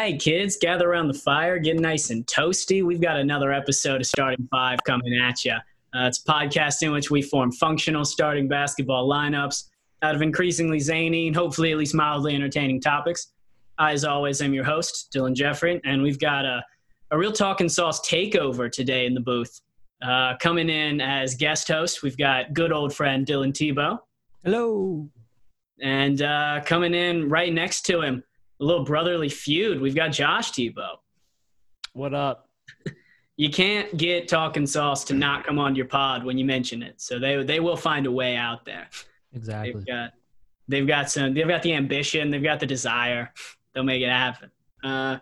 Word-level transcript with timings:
Right, 0.00 0.18
kids, 0.18 0.56
gather 0.56 0.90
around 0.90 1.08
the 1.08 1.14
fire, 1.14 1.58
get 1.58 1.78
nice 1.78 2.08
and 2.08 2.26
toasty. 2.26 2.82
We've 2.82 3.02
got 3.02 3.18
another 3.18 3.52
episode 3.52 4.00
of 4.00 4.06
Starting 4.06 4.48
Five 4.50 4.78
coming 4.84 5.14
at 5.14 5.44
you. 5.44 5.52
Uh, 5.52 6.06
it's 6.06 6.20
a 6.20 6.22
podcast 6.22 6.80
in 6.80 6.90
which 6.90 7.10
we 7.10 7.20
form 7.20 7.52
functional 7.52 8.06
starting 8.06 8.48
basketball 8.48 9.06
lineups 9.06 9.64
out 10.00 10.14
of 10.14 10.22
increasingly 10.22 10.80
zany 10.80 11.26
and 11.26 11.36
hopefully 11.36 11.72
at 11.72 11.76
least 11.76 11.94
mildly 11.94 12.34
entertaining 12.34 12.80
topics. 12.80 13.34
I, 13.76 13.92
as 13.92 14.06
always, 14.06 14.40
am 14.40 14.54
your 14.54 14.64
host, 14.64 15.12
Dylan 15.14 15.34
Jeffrey, 15.34 15.82
and 15.84 16.02
we've 16.02 16.18
got 16.18 16.46
a, 16.46 16.64
a 17.10 17.18
real 17.18 17.30
talking 17.30 17.68
sauce 17.68 18.00
takeover 18.08 18.72
today 18.72 19.04
in 19.04 19.12
the 19.12 19.20
booth. 19.20 19.60
Uh, 20.00 20.34
coming 20.38 20.70
in 20.70 21.02
as 21.02 21.34
guest 21.34 21.68
host, 21.68 22.02
we've 22.02 22.16
got 22.16 22.54
good 22.54 22.72
old 22.72 22.94
friend 22.94 23.26
Dylan 23.26 23.52
Teabo. 23.52 23.98
Hello. 24.44 25.10
And 25.82 26.22
uh, 26.22 26.62
coming 26.64 26.94
in 26.94 27.28
right 27.28 27.52
next 27.52 27.82
to 27.82 28.00
him, 28.00 28.24
a 28.60 28.64
little 28.64 28.84
brotherly 28.84 29.28
feud, 29.28 29.80
we've 29.80 29.94
got 29.94 30.08
Josh 30.08 30.52
Teabo. 30.52 30.96
What 31.92 32.14
up? 32.14 32.48
You 33.36 33.50
can't 33.50 33.96
get 33.96 34.28
talking 34.28 34.66
sauce 34.66 35.02
to 35.04 35.14
not 35.14 35.44
come 35.44 35.58
on 35.58 35.74
your 35.74 35.86
pod 35.86 36.24
when 36.24 36.36
you 36.36 36.44
mention 36.44 36.82
it. 36.82 37.00
So 37.00 37.18
they 37.18 37.42
they 37.42 37.58
will 37.58 37.76
find 37.76 38.06
a 38.06 38.12
way 38.12 38.36
out 38.36 38.66
there. 38.66 38.88
Exactly. 39.32 39.72
They've 39.72 39.86
got 39.86 40.10
they've 40.68 40.86
got 40.86 41.10
some 41.10 41.32
they've 41.32 41.48
got 41.48 41.62
the 41.62 41.72
ambition, 41.72 42.30
they've 42.30 42.42
got 42.42 42.60
the 42.60 42.66
desire. 42.66 43.32
They'll 43.72 43.84
make 43.84 44.02
it 44.02 44.10
happen. 44.10 44.50
Uh, 44.84 45.18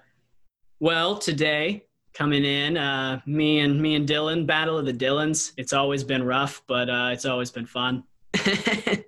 well, 0.80 1.16
today 1.16 1.84
coming 2.12 2.45
in, 2.45 2.77
uh, 2.77 3.20
me 3.25 3.61
and 3.61 3.80
me 3.80 3.95
and 3.95 4.08
Dylan, 4.08 4.47
battle 4.47 4.78
of 4.78 4.86
the 4.86 4.92
Dylans. 4.92 5.52
It's 5.56 5.73
always 5.73 6.02
been 6.02 6.25
rough, 6.25 6.62
but 6.67 6.91
uh, 6.91 7.11
it's 7.12 7.25
always 7.25 7.50
been 7.50 7.67
fun. 7.67 8.05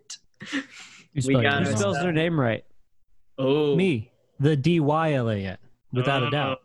We 1.27 1.35
got 1.35 1.65
Who 1.65 1.77
spells 1.77 1.99
their 1.99 2.13
name 2.13 2.39
right? 2.39 2.65
oh, 3.37 3.75
Me, 3.75 4.11
the 4.41 4.57
D 4.57 4.81
Y 4.81 5.13
L 5.13 5.29
A 5.31 5.37
N, 5.37 5.59
without 5.93 6.25
Uh, 6.25 6.27
a 6.27 6.31
doubt. 6.33 6.63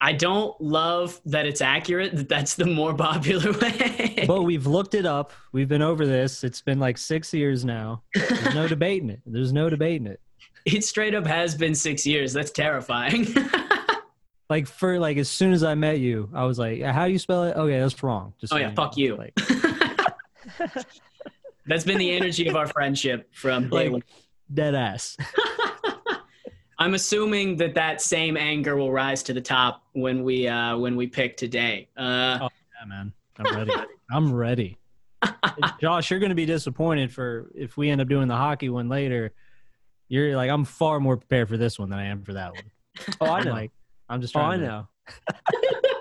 I 0.00 0.12
don't 0.12 0.60
love 0.60 1.20
that 1.26 1.44
it's 1.46 1.60
accurate. 1.60 2.14
That 2.16 2.28
that's 2.28 2.54
the 2.54 2.66
more 2.66 2.94
popular 3.08 3.52
way. 3.52 4.24
But 4.26 4.42
we've 4.42 4.66
looked 4.66 4.94
it 4.94 5.06
up. 5.06 5.32
We've 5.52 5.68
been 5.68 5.82
over 5.82 6.06
this. 6.06 6.42
It's 6.44 6.60
been 6.62 6.78
like 6.80 6.98
six 6.98 7.32
years 7.34 7.64
now. 7.64 8.02
There's 8.14 8.54
no 8.54 8.66
debating 8.74 9.10
it. 9.10 9.20
There's 9.26 9.52
no 9.52 9.68
debating 9.68 10.06
it. 10.06 10.20
it 10.64 10.84
straight 10.84 11.14
up 11.14 11.26
has 11.26 11.54
been 11.54 11.74
six 11.74 12.06
years. 12.06 12.32
That's 12.32 12.50
terrifying. 12.50 13.26
Like 14.50 14.66
for 14.66 14.98
like 14.98 15.18
as 15.18 15.28
soon 15.28 15.52
as 15.52 15.62
I 15.62 15.74
met 15.74 15.98
you, 15.98 16.30
I 16.32 16.44
was 16.44 16.58
like, 16.58 16.80
"How 16.80 17.04
do 17.04 17.12
you 17.12 17.18
spell 17.18 17.44
it?" 17.44 17.54
Okay, 17.54 17.78
that's 17.80 18.02
wrong. 18.02 18.32
Just 18.40 18.50
Oh, 18.50 18.56
yeah, 18.56 18.72
fuck 18.74 18.96
you. 18.96 19.14
Like, 19.14 19.34
That's 21.66 21.84
been 21.84 21.98
the 21.98 22.12
energy 22.16 22.48
of 22.48 22.56
our 22.56 22.66
friendship 22.66 23.28
from 23.34 23.68
like 23.68 23.92
dead 24.52 24.74
ass. 24.74 25.18
I'm 26.78 26.94
assuming 26.94 27.56
that 27.56 27.74
that 27.74 28.00
same 28.00 28.36
anger 28.36 28.76
will 28.76 28.92
rise 28.92 29.22
to 29.24 29.32
the 29.32 29.40
top 29.40 29.82
when 29.92 30.22
we 30.22 30.46
uh, 30.46 30.76
when 30.76 30.94
we 30.96 31.06
pick 31.06 31.36
today. 31.36 31.88
Uh, 31.96 32.38
Yeah, 32.80 32.86
man. 32.86 33.12
I'm 33.38 33.56
ready. 33.56 33.72
I'm 34.12 34.32
ready. 34.32 34.78
Josh, 35.80 36.10
you're 36.10 36.20
going 36.20 36.30
to 36.30 36.36
be 36.36 36.46
disappointed 36.46 37.12
for 37.12 37.50
if 37.54 37.76
we 37.76 37.90
end 37.90 38.00
up 38.00 38.08
doing 38.08 38.28
the 38.28 38.36
hockey 38.36 38.68
one 38.68 38.88
later. 38.88 39.32
You're 40.08 40.36
like, 40.36 40.50
I'm 40.50 40.64
far 40.64 41.00
more 41.00 41.16
prepared 41.16 41.48
for 41.48 41.56
this 41.56 41.78
one 41.78 41.90
than 41.90 41.98
I 41.98 42.06
am 42.06 42.22
for 42.22 42.32
that 42.34 42.52
one. 42.54 42.62
Oh, 43.20 43.26
I 43.26 43.38
I'm 43.40 43.44
know. 43.44 43.50
like, 43.52 43.72
I'm 44.08 44.20
just 44.20 44.34
oh, 44.36 44.40
trying 44.40 44.60
I 44.60 44.62
to 44.62 44.68
know. 44.68 44.88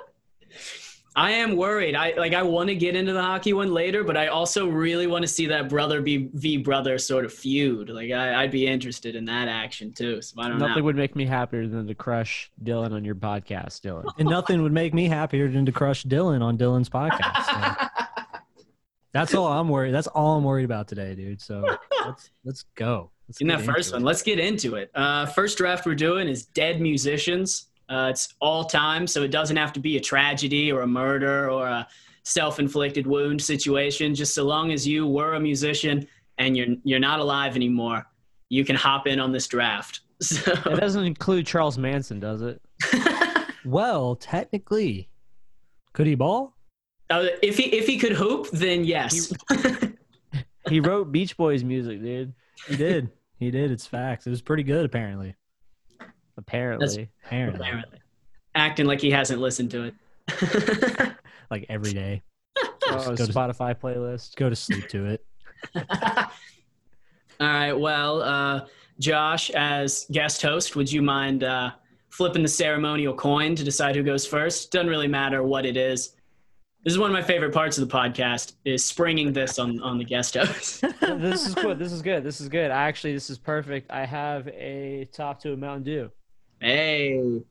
I 1.18 1.32
am 1.32 1.56
worried. 1.56 1.96
I 1.96 2.14
like 2.16 2.36
I 2.36 2.44
want 2.44 2.70
to 2.70 2.76
get 2.76 2.96
into 2.96 3.12
the 3.12 3.24
hockey 3.24 3.52
one 3.52 3.74
later, 3.74 4.04
but 4.04 4.16
I 4.16 4.28
also 4.28 4.68
really 4.68 5.08
want 5.08 5.24
to 5.24 5.28
see 5.28 5.48
that 5.48 5.68
brother 5.68 6.00
be 6.00 6.30
v 6.36 6.58
brother 6.58 7.00
sort 7.00 7.26
of 7.26 7.34
feud. 7.34 7.90
Like 7.90 8.12
I, 8.12 8.44
I'd 8.44 8.52
be 8.52 8.68
interested 8.68 9.16
in 9.16 9.26
that 9.26 9.48
action 9.48 9.92
too. 9.92 10.22
So 10.22 10.40
I 10.40 10.48
don't 10.48 10.60
Nothing 10.60 10.78
know. 10.78 10.84
would 10.84 10.96
make 10.96 11.16
me 11.16 11.26
happier 11.26 11.68
than 11.68 11.88
to 11.88 11.96
crush 11.96 12.52
Dylan 12.64 12.92
on 12.94 13.04
your 13.04 13.16
podcast, 13.16 13.82
Dylan. 13.82 14.06
And 14.20 14.30
nothing 14.30 14.62
would 14.62 14.72
make 14.72 14.94
me 14.94 15.08
happier 15.08 15.50
than 15.50 15.66
to 15.66 15.72
crush 15.72 16.04
Dylan 16.06 16.44
on 16.44 16.56
Dylan's 16.56 16.88
podcast. 16.88 17.46
So 17.46 17.88
that's 19.12 19.34
all 19.34 19.48
I'm 19.48 19.70
worried. 19.70 19.96
That's 19.96 20.08
all 20.08 20.38
I'm 20.38 20.44
worried 20.44 20.66
about 20.66 20.88
today, 20.88 21.16
dude. 21.16 21.42
So 21.42 21.66
let's 22.06 22.30
let's 22.46 22.66
go. 22.76 23.10
Let's 23.28 23.42
in 23.42 23.48
get 23.48 23.54
that 23.56 23.62
into 23.62 23.74
first 23.74 23.90
it. 23.90 23.94
one. 23.94 24.04
Let's 24.04 24.22
get 24.22 24.38
into 24.38 24.76
it. 24.76 24.92
Uh, 24.94 25.26
first 25.26 25.58
draft 25.58 25.88
we're 25.88 25.96
doing 25.96 26.28
is 26.28 26.46
dead 26.46 26.80
musicians. 26.80 27.70
Uh, 27.90 28.08
it's 28.12 28.34
all 28.42 28.66
time, 28.66 29.08
so 29.08 29.24
it 29.24 29.32
doesn't 29.32 29.58
have 29.58 29.72
to 29.74 29.80
be 29.80 29.98
a 29.98 30.00
tragedy 30.02 30.72
or 30.72 30.82
a 30.82 30.88
murder 30.88 31.50
or 31.50 31.68
a 31.68 31.88
self-inflicted 32.24 33.08
wound 33.08 33.42
situation. 33.42 34.14
Just 34.14 34.34
so 34.34 34.44
long 34.44 34.72
as 34.72 34.86
you 34.88 35.08
were 35.08 35.36
a 35.36 35.40
musician 35.40 36.06
and 36.38 36.58
you're 36.58 36.76
you're 36.84 37.00
not 37.00 37.20
alive 37.20 37.56
anymore, 37.56 38.06
you 38.50 38.66
can 38.66 38.76
hop 38.76 39.08
in 39.08 39.20
on 39.20 39.32
this 39.32 39.48
draft. 39.48 40.02
So, 40.20 40.52
It 40.52 40.80
doesn't 40.80 41.04
include 41.06 41.46
Charles 41.46 41.78
Manson, 41.78 42.20
does 42.20 42.42
it? 42.42 42.60
Well, 43.66 44.16
technically, 44.16 45.10
could 45.94 46.08
he 46.08 46.16
ball? 46.16 46.56
uh, 47.10 47.28
if 47.44 47.58
he 47.58 47.66
if 47.66 47.86
he 47.86 47.98
could 47.98 48.14
hoop, 48.14 48.48
then 48.52 48.84
yes. 48.86 49.32
He 50.70 50.80
wrote 50.80 51.12
Beach 51.12 51.38
Boys 51.38 51.64
music, 51.64 52.02
dude. 52.02 52.34
He 52.68 52.76
did. 52.76 53.10
he 53.40 53.52
did. 53.52 53.72
It's 53.72 53.86
facts. 53.86 54.26
It 54.28 54.30
was 54.32 54.42
pretty 54.42 54.64
good, 54.64 54.86
apparently. 54.86 55.36
Apparently. 56.38 57.10
Apparently, 57.26 57.60
Apparently, 57.60 58.00
acting 58.56 58.86
like 58.86 59.02
he 59.02 59.12
hasn't 59.12 59.42
listened 59.42 59.72
to 59.72 59.84
it. 59.84 61.14
like 61.52 61.66
every 61.70 61.94
day. 61.94 62.22
Oh, 62.90 63.10
go 63.16 63.16
to- 63.18 63.24
Spotify 63.34 63.78
playlist. 63.78 64.36
Go 64.38 64.50
to 64.50 64.56
sleep 64.56 64.88
to 64.90 65.06
it. 65.08 65.26
All 65.76 65.88
right. 67.42 67.74
Well, 67.74 68.22
uh, 68.22 68.66
Josh, 69.00 69.50
as 69.50 70.08
guest 70.12 70.42
host, 70.42 70.76
would 70.78 70.90
you 70.92 71.02
mind 71.02 71.44
uh, 71.44 71.72
flipping 72.10 72.42
the 72.44 72.48
ceremonial 72.48 73.14
coin 73.14 73.56
to 73.56 73.64
decide 73.66 73.96
who 73.96 74.04
goes 74.04 74.26
first? 74.26 74.72
Doesn't 74.72 74.88
really 74.90 75.08
matter 75.10 75.44
what 75.44 75.66
it 75.66 75.76
is. 75.76 76.14
This 76.84 76.94
is 76.94 77.00
one 77.00 77.10
of 77.10 77.14
my 77.14 77.22
favorite 77.22 77.54
parts 77.54 77.78
of 77.78 77.88
the 77.90 77.94
podcast 77.94 78.54
is 78.64 78.86
springing 78.86 79.34
this 79.34 79.60
on, 79.60 79.82
on 79.82 79.98
the 79.98 80.06
guest 80.06 80.36
host. 80.36 80.82
this 81.02 81.46
is 81.46 81.54
good. 81.56 81.78
This 81.78 81.92
is 81.92 82.02
good. 82.02 82.24
This 82.24 82.40
is 82.40 82.48
good. 82.48 82.72
Actually, 82.72 83.14
this 83.14 83.30
is 83.30 83.38
perfect. 83.38 83.92
I 83.92 84.06
have 84.06 84.48
a 84.48 85.10
top 85.12 85.42
to 85.42 85.52
a 85.52 85.58
Mountain 85.58 85.84
Dew. 85.84 86.12
Hey, 86.60 87.42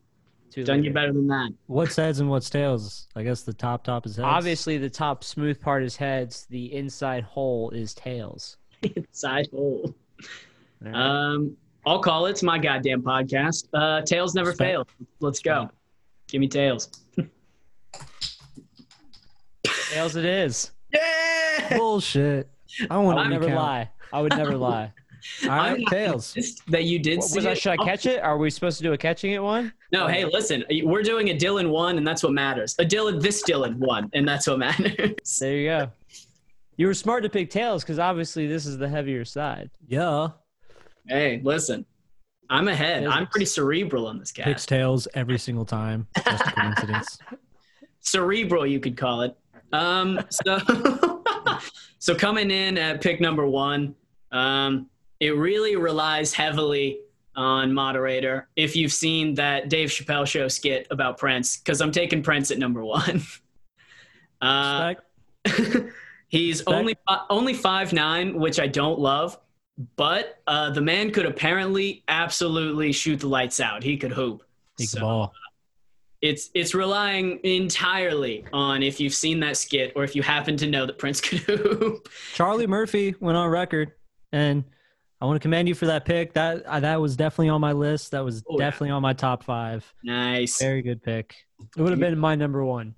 Two 0.50 0.65
done 0.65 0.78
you 0.78 0.83
liter. 0.84 0.94
better 0.94 1.12
than 1.12 1.27
that. 1.28 1.53
What's 1.67 1.97
heads 1.97 2.21
and 2.21 2.31
what's 2.31 2.49
tails? 2.49 3.09
I 3.15 3.22
guess 3.22 3.43
the 3.43 3.53
top 3.53 3.84
top 3.84 4.06
is 4.06 4.17
heads. 4.17 4.25
Obviously, 4.27 4.78
the 4.78 4.89
top 4.91 5.22
smooth 5.25 5.61
part 5.61 5.83
is 5.83 5.97
heads. 5.97 6.47
The 6.49 6.72
inside 6.75 7.25
hole 7.25 7.71
is 7.71 7.93
tails. 7.95 8.56
Side 9.12 9.49
hole. 9.50 9.95
All 10.84 10.93
right. 10.93 10.95
Um, 10.95 11.56
I'll 11.84 12.00
call 12.00 12.27
it. 12.27 12.31
It's 12.31 12.43
my 12.43 12.59
goddamn 12.59 13.03
podcast. 13.03 13.69
Uh, 13.75 14.03
tails 14.03 14.34
never 14.34 14.50
Respect. 14.50 14.71
fail. 14.71 14.87
Let's 15.21 15.41
go. 15.41 15.71
Give 16.28 16.41
me 16.41 16.49
tails. 16.49 16.89
tails 19.91 20.16
it 20.16 20.25
is. 20.25 20.71
Yeah. 20.93 21.78
bullshit. 21.78 22.49
I 22.91 22.97
want 22.99 23.19
I 23.19 23.25
to 23.25 23.31
would 23.31 23.41
never 23.43 23.55
lie. 23.55 23.91
I 24.12 24.21
would 24.21 24.37
never 24.37 24.56
lie. 24.56 24.93
All 25.45 25.49
right, 25.51 25.69
I'm- 25.71 25.85
tails. 25.87 26.35
That 26.69 26.85
you 26.85 26.99
did 26.99 27.19
What 27.19 27.29
see 27.29 27.39
was 27.39 27.47
I? 27.47 27.55
Should 27.55 27.73
I 27.81 27.85
catch 27.85 28.07
it? 28.07 28.21
Are 28.23 28.39
we 28.39 28.51
supposed 28.51 28.79
to 28.79 28.85
do 28.85 28.93
a 28.93 28.99
catching 28.99 29.33
it 29.33 29.43
one? 29.43 29.73
No, 29.93 30.07
hey, 30.07 30.25
listen. 30.25 30.65
We're 30.83 31.03
doing 31.03 31.31
a 31.31 31.35
Dylan 31.35 31.71
one, 31.71 31.99
and 31.99 32.07
that's 32.07 32.23
what 32.23 32.33
matters. 32.33 32.75
A 32.79 32.85
Dylan, 32.85 33.21
this 33.21 33.43
Dylan 33.43 33.77
one, 33.77 34.09
and 34.13 34.27
that's 34.27 34.47
what 34.47 34.59
matters. 34.59 35.39
There 35.41 35.57
you 35.57 35.69
go. 35.69 35.91
You 36.77 36.87
were 36.89 36.95
smart 36.95 37.23
to 37.23 37.29
pick 37.31 37.49
tails 37.51 37.83
because 37.83 37.99
obviously 37.99 38.47
this 38.47 38.67
is 38.67 38.77
the 38.79 38.89
heavier 38.89 39.25
side. 39.25 39.71
Yeah, 39.87 40.29
Hey, 41.09 41.41
listen. 41.45 41.87
I'm 42.51 42.69
ahead. 42.69 43.07
I'm 43.07 43.27
pretty 43.29 43.47
cerebral 43.47 44.07
on 44.07 44.19
this 44.19 44.31
picks 44.33 44.45
cast. 44.47 44.69
tails 44.69 45.09
every 45.15 45.39
single 45.39 45.65
time. 45.65 46.07
Just 46.25 46.47
a 46.47 46.51
coincidence. 46.53 47.19
Cerebral, 48.01 48.67
you 48.67 48.79
could 48.81 48.97
call 48.97 49.22
it. 49.22 49.37
Um, 49.72 50.21
so, 50.31 50.59
so 51.99 52.15
coming 52.15 52.51
in 52.51 52.79
at 52.79 53.01
pick 53.01 53.21
number 53.21 53.47
one, 53.47 53.95
um, 54.33 54.89
it 55.21 55.36
really 55.36 55.77
relies 55.77 56.33
heavily 56.33 57.01
on 57.34 57.72
moderator. 57.72 58.48
If 58.57 58.74
you've 58.77 58.92
seen 58.92 59.34
that 59.34 59.68
Dave 59.68 59.91
Chappelle 59.91 60.27
show 60.27 60.48
skit 60.48 60.86
about 60.91 61.18
Prince, 61.18 61.57
because 61.59 61.80
I'm 61.80 61.92
taking 61.92 62.22
Prince 62.22 62.51
at 62.51 62.59
number 62.59 62.84
one. 62.84 63.22
Uh, 64.42 64.92
He's 66.28 66.59
Respect. 66.60 66.68
only 66.68 66.97
only 67.30 67.54
five 67.54 67.92
nine, 67.95 68.39
which 68.39 68.60
I 68.60 68.66
don't 68.66 68.98
love, 68.98 69.39
but 69.97 70.41
uh, 70.47 70.71
the 70.71 70.80
man 70.83 71.10
could 71.10 71.24
apparently 71.24 72.03
absolutely 72.09 72.92
shoot 72.92 73.21
the 73.21 73.28
lights 73.28 73.60
out. 73.60 73.83
He 73.83 73.97
could 73.97 74.12
hoop. 74.12 74.42
He 74.77 74.84
So 74.84 74.98
can 74.98 75.07
ball. 75.07 75.33
it's 76.21 76.51
it's 76.53 76.74
relying 76.74 77.41
entirely 77.45 78.45
on 78.53 78.83
if 78.83 79.01
you've 79.01 79.15
seen 79.15 79.41
that 79.41 79.57
skit 79.57 79.92
or 79.97 80.04
if 80.04 80.15
you 80.15 80.22
happen 80.22 80.57
to 80.59 80.66
know 80.66 80.84
that 80.84 80.98
Prince 80.98 81.21
could 81.22 81.39
hoop. 81.39 82.09
Charlie 82.34 82.66
Murphy 82.66 83.15
went 83.21 83.39
on 83.39 83.48
record, 83.48 83.92
and 84.33 84.65
I 85.21 85.24
want 85.24 85.36
to 85.36 85.41
commend 85.41 85.66
you 85.68 85.74
for 85.74 85.86
that 85.86 86.04
pick. 86.04 86.34
That 86.34 86.63
uh, 86.66 86.80
that 86.80 87.01
was 87.01 87.16
definitely 87.16 87.48
on 87.48 87.60
my 87.60 87.72
list. 87.72 88.10
That 88.10 88.24
was 88.24 88.42
Oh, 88.48 88.57
yeah. 88.59 88.66
definitely 88.66 88.91
on 88.91 89.03
my 89.03 89.13
top 89.15 89.42
five. 89.45 89.91
nice, 90.04 90.59
Very 90.60 90.83
good 90.83 91.03
pick. 91.03 91.34
It 91.77 91.80
would 91.80 91.91
have 91.91 92.01
been 92.01 92.18
my 92.18 92.34
number 92.34 92.65
one. 92.65 92.95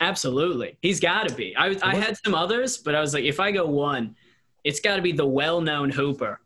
absolutely. 0.00 0.76
He's 0.82 0.98
got 1.00 1.28
to 1.28 1.34
be. 1.34 1.54
I 1.56 1.76
I 1.82 1.94
had 1.94 2.16
some 2.24 2.34
others, 2.34 2.78
but 2.78 2.94
I 2.94 3.00
was 3.00 3.14
like, 3.14 3.24
if 3.24 3.38
I 3.38 3.52
go 3.52 3.66
one, 3.66 4.16
it's 4.64 4.80
got 4.80 4.96
to 4.96 5.02
be 5.02 5.12
the 5.12 5.26
well-known 5.26 5.90
hooper, 5.90 6.40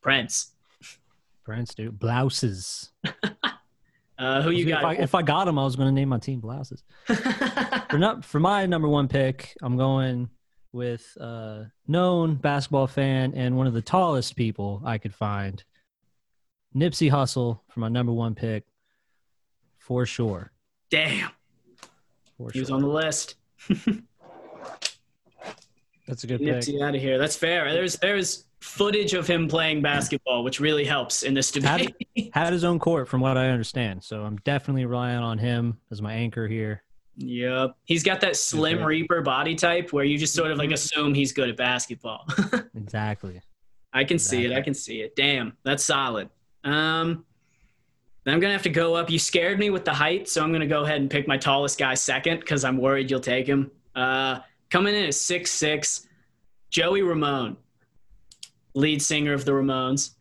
Prince. 0.00 0.52
Prince, 1.44 1.74
dude. 1.74 1.98
Blouses. 1.98 2.90
Uh, 4.16 4.40
who 4.42 4.50
you 4.50 4.62
If 4.62 4.68
got? 4.68 4.84
I, 4.84 4.94
if 4.94 5.12
I 5.16 5.22
got 5.22 5.48
him, 5.48 5.58
I 5.58 5.64
was 5.64 5.74
going 5.74 5.88
to 5.88 5.92
name 5.92 6.08
my 6.08 6.18
team 6.20 6.38
blouses. 6.38 6.84
For 7.06 7.98
not 7.98 8.24
for 8.24 8.38
my 8.38 8.64
number 8.64 8.86
one 8.86 9.08
pick, 9.08 9.56
I'm 9.60 9.76
going 9.76 10.30
with 10.74 11.16
a 11.20 11.70
known 11.86 12.34
basketball 12.34 12.88
fan 12.88 13.32
and 13.34 13.56
one 13.56 13.66
of 13.68 13.72
the 13.74 13.80
tallest 13.80 14.34
people 14.34 14.82
I 14.84 14.98
could 14.98 15.14
find, 15.14 15.62
Nipsey 16.74 17.10
Hussle 17.10 17.60
for 17.70 17.80
my 17.80 17.88
number 17.88 18.12
one 18.12 18.34
pick, 18.34 18.64
for 19.78 20.04
sure. 20.04 20.50
Damn, 20.90 21.30
For 22.36 22.50
he 22.50 22.60
was 22.60 22.70
on 22.70 22.80
the 22.82 22.88
list. 22.88 23.36
That's 26.06 26.24
a 26.24 26.26
good 26.26 26.40
pick. 26.40 26.56
Nipsey 26.56 26.82
out 26.82 26.94
of 26.94 27.00
here. 27.00 27.16
That's 27.18 27.36
fair. 27.36 27.72
There's 27.72 27.96
there's 27.96 28.44
footage 28.60 29.14
of 29.14 29.26
him 29.26 29.46
playing 29.48 29.80
basketball, 29.82 30.42
which 30.42 30.58
really 30.58 30.84
helps 30.84 31.22
in 31.22 31.34
this 31.34 31.54
Had, 31.54 31.80
debate. 31.82 32.30
had 32.34 32.52
his 32.52 32.64
own 32.64 32.78
court, 32.78 33.08
from 33.08 33.20
what 33.20 33.38
I 33.38 33.48
understand. 33.50 34.02
So 34.02 34.22
I'm 34.22 34.36
definitely 34.38 34.84
relying 34.86 35.18
on 35.18 35.38
him 35.38 35.78
as 35.90 36.02
my 36.02 36.12
anchor 36.14 36.48
here. 36.48 36.82
Yep, 37.16 37.76
he's 37.84 38.02
got 38.02 38.20
that 38.22 38.36
slim 38.36 38.76
Okay. 38.78 38.84
reaper 38.84 39.22
body 39.22 39.54
type 39.54 39.92
where 39.92 40.04
you 40.04 40.18
just 40.18 40.34
sort 40.34 40.50
of 40.50 40.58
like 40.58 40.70
Mhm. 40.70 40.74
assume 40.74 41.14
he's 41.14 41.32
good 41.32 41.48
at 41.48 41.56
basketball. 41.56 42.26
Exactly. 42.76 43.40
I 43.92 44.02
can 44.04 44.18
see 44.18 44.44
it. 44.44 44.52
I 44.52 44.60
can 44.60 44.74
see 44.74 45.00
it. 45.02 45.14
Damn, 45.14 45.56
that's 45.62 45.84
solid. 45.84 46.28
Um, 46.64 47.24
I'm 48.26 48.40
gonna 48.40 48.52
have 48.52 48.62
to 48.62 48.70
go 48.70 48.94
up. 48.94 49.10
You 49.10 49.18
scared 49.18 49.58
me 49.58 49.70
with 49.70 49.84
the 49.84 49.92
height, 49.94 50.28
so 50.28 50.42
I'm 50.42 50.50
gonna 50.52 50.66
go 50.66 50.82
ahead 50.82 51.00
and 51.00 51.08
pick 51.10 51.28
my 51.28 51.36
tallest 51.36 51.78
guy 51.78 51.94
second 51.94 52.40
because 52.40 52.64
I'm 52.64 52.76
worried 52.78 53.10
you'll 53.10 53.20
take 53.20 53.46
him. 53.46 53.70
Uh, 53.94 54.40
coming 54.70 54.94
in 54.94 55.04
at 55.04 55.14
six 55.14 55.50
six, 55.52 56.08
Joey 56.70 57.02
Ramone, 57.02 57.56
lead 58.74 59.00
singer 59.02 59.32
of 59.34 59.44
the 59.44 59.52
Ramones. 59.52 60.14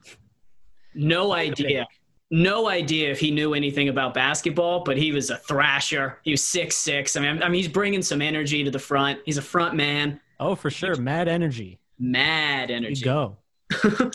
No 0.94 1.34
idea. 1.34 1.88
No 2.34 2.68
idea 2.68 3.12
if 3.12 3.20
he 3.20 3.30
knew 3.30 3.54
anything 3.54 3.90
about 3.90 4.16
basketball, 4.16 4.84
but 4.84 4.98
he 4.98 5.12
was 5.12 5.30
a 5.30 5.38
thrasher. 5.38 6.18
He 6.24 6.32
was 6.32 6.44
six 6.44 6.76
six. 6.76 7.16
I 7.16 7.20
mean, 7.20 7.44
I 7.44 7.48
mean, 7.48 7.62
he's 7.62 7.68
bringing 7.68 8.02
some 8.02 8.24
energy 8.24 8.64
to 8.64 8.72
the 8.72 8.80
front. 8.80 9.20
He's 9.24 9.38
a 9.38 9.42
front 9.44 9.76
man. 9.76 10.20
Oh, 10.40 10.56
for 10.56 10.72
sure. 10.72 10.96
Mad 10.96 11.28
energy. 11.28 11.80
Mad 12.00 12.72
energy. 12.72 13.06
go. 13.06 13.38
All 13.84 14.10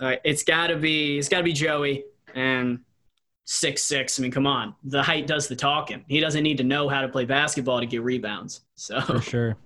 right, 0.00 0.22
it's 0.24 0.42
got 0.42 0.68
to 0.68 0.76
be 0.76 1.18
it's 1.18 1.28
got 1.28 1.36
to 1.36 1.44
be 1.44 1.52
Joey 1.52 2.04
and 2.34 2.80
six 3.44 3.82
six. 3.82 4.18
I 4.18 4.22
mean, 4.22 4.30
come 4.30 4.46
on, 4.46 4.74
the 4.82 5.02
height 5.02 5.26
does 5.26 5.46
the 5.46 5.54
talking. 5.54 6.02
He 6.08 6.18
doesn't 6.18 6.42
need 6.42 6.56
to 6.56 6.64
know 6.64 6.88
how 6.88 7.02
to 7.02 7.08
play 7.08 7.26
basketball 7.26 7.80
to 7.80 7.86
get 7.86 8.02
rebounds. 8.02 8.62
So 8.74 9.02
For 9.02 9.20
sure. 9.20 9.56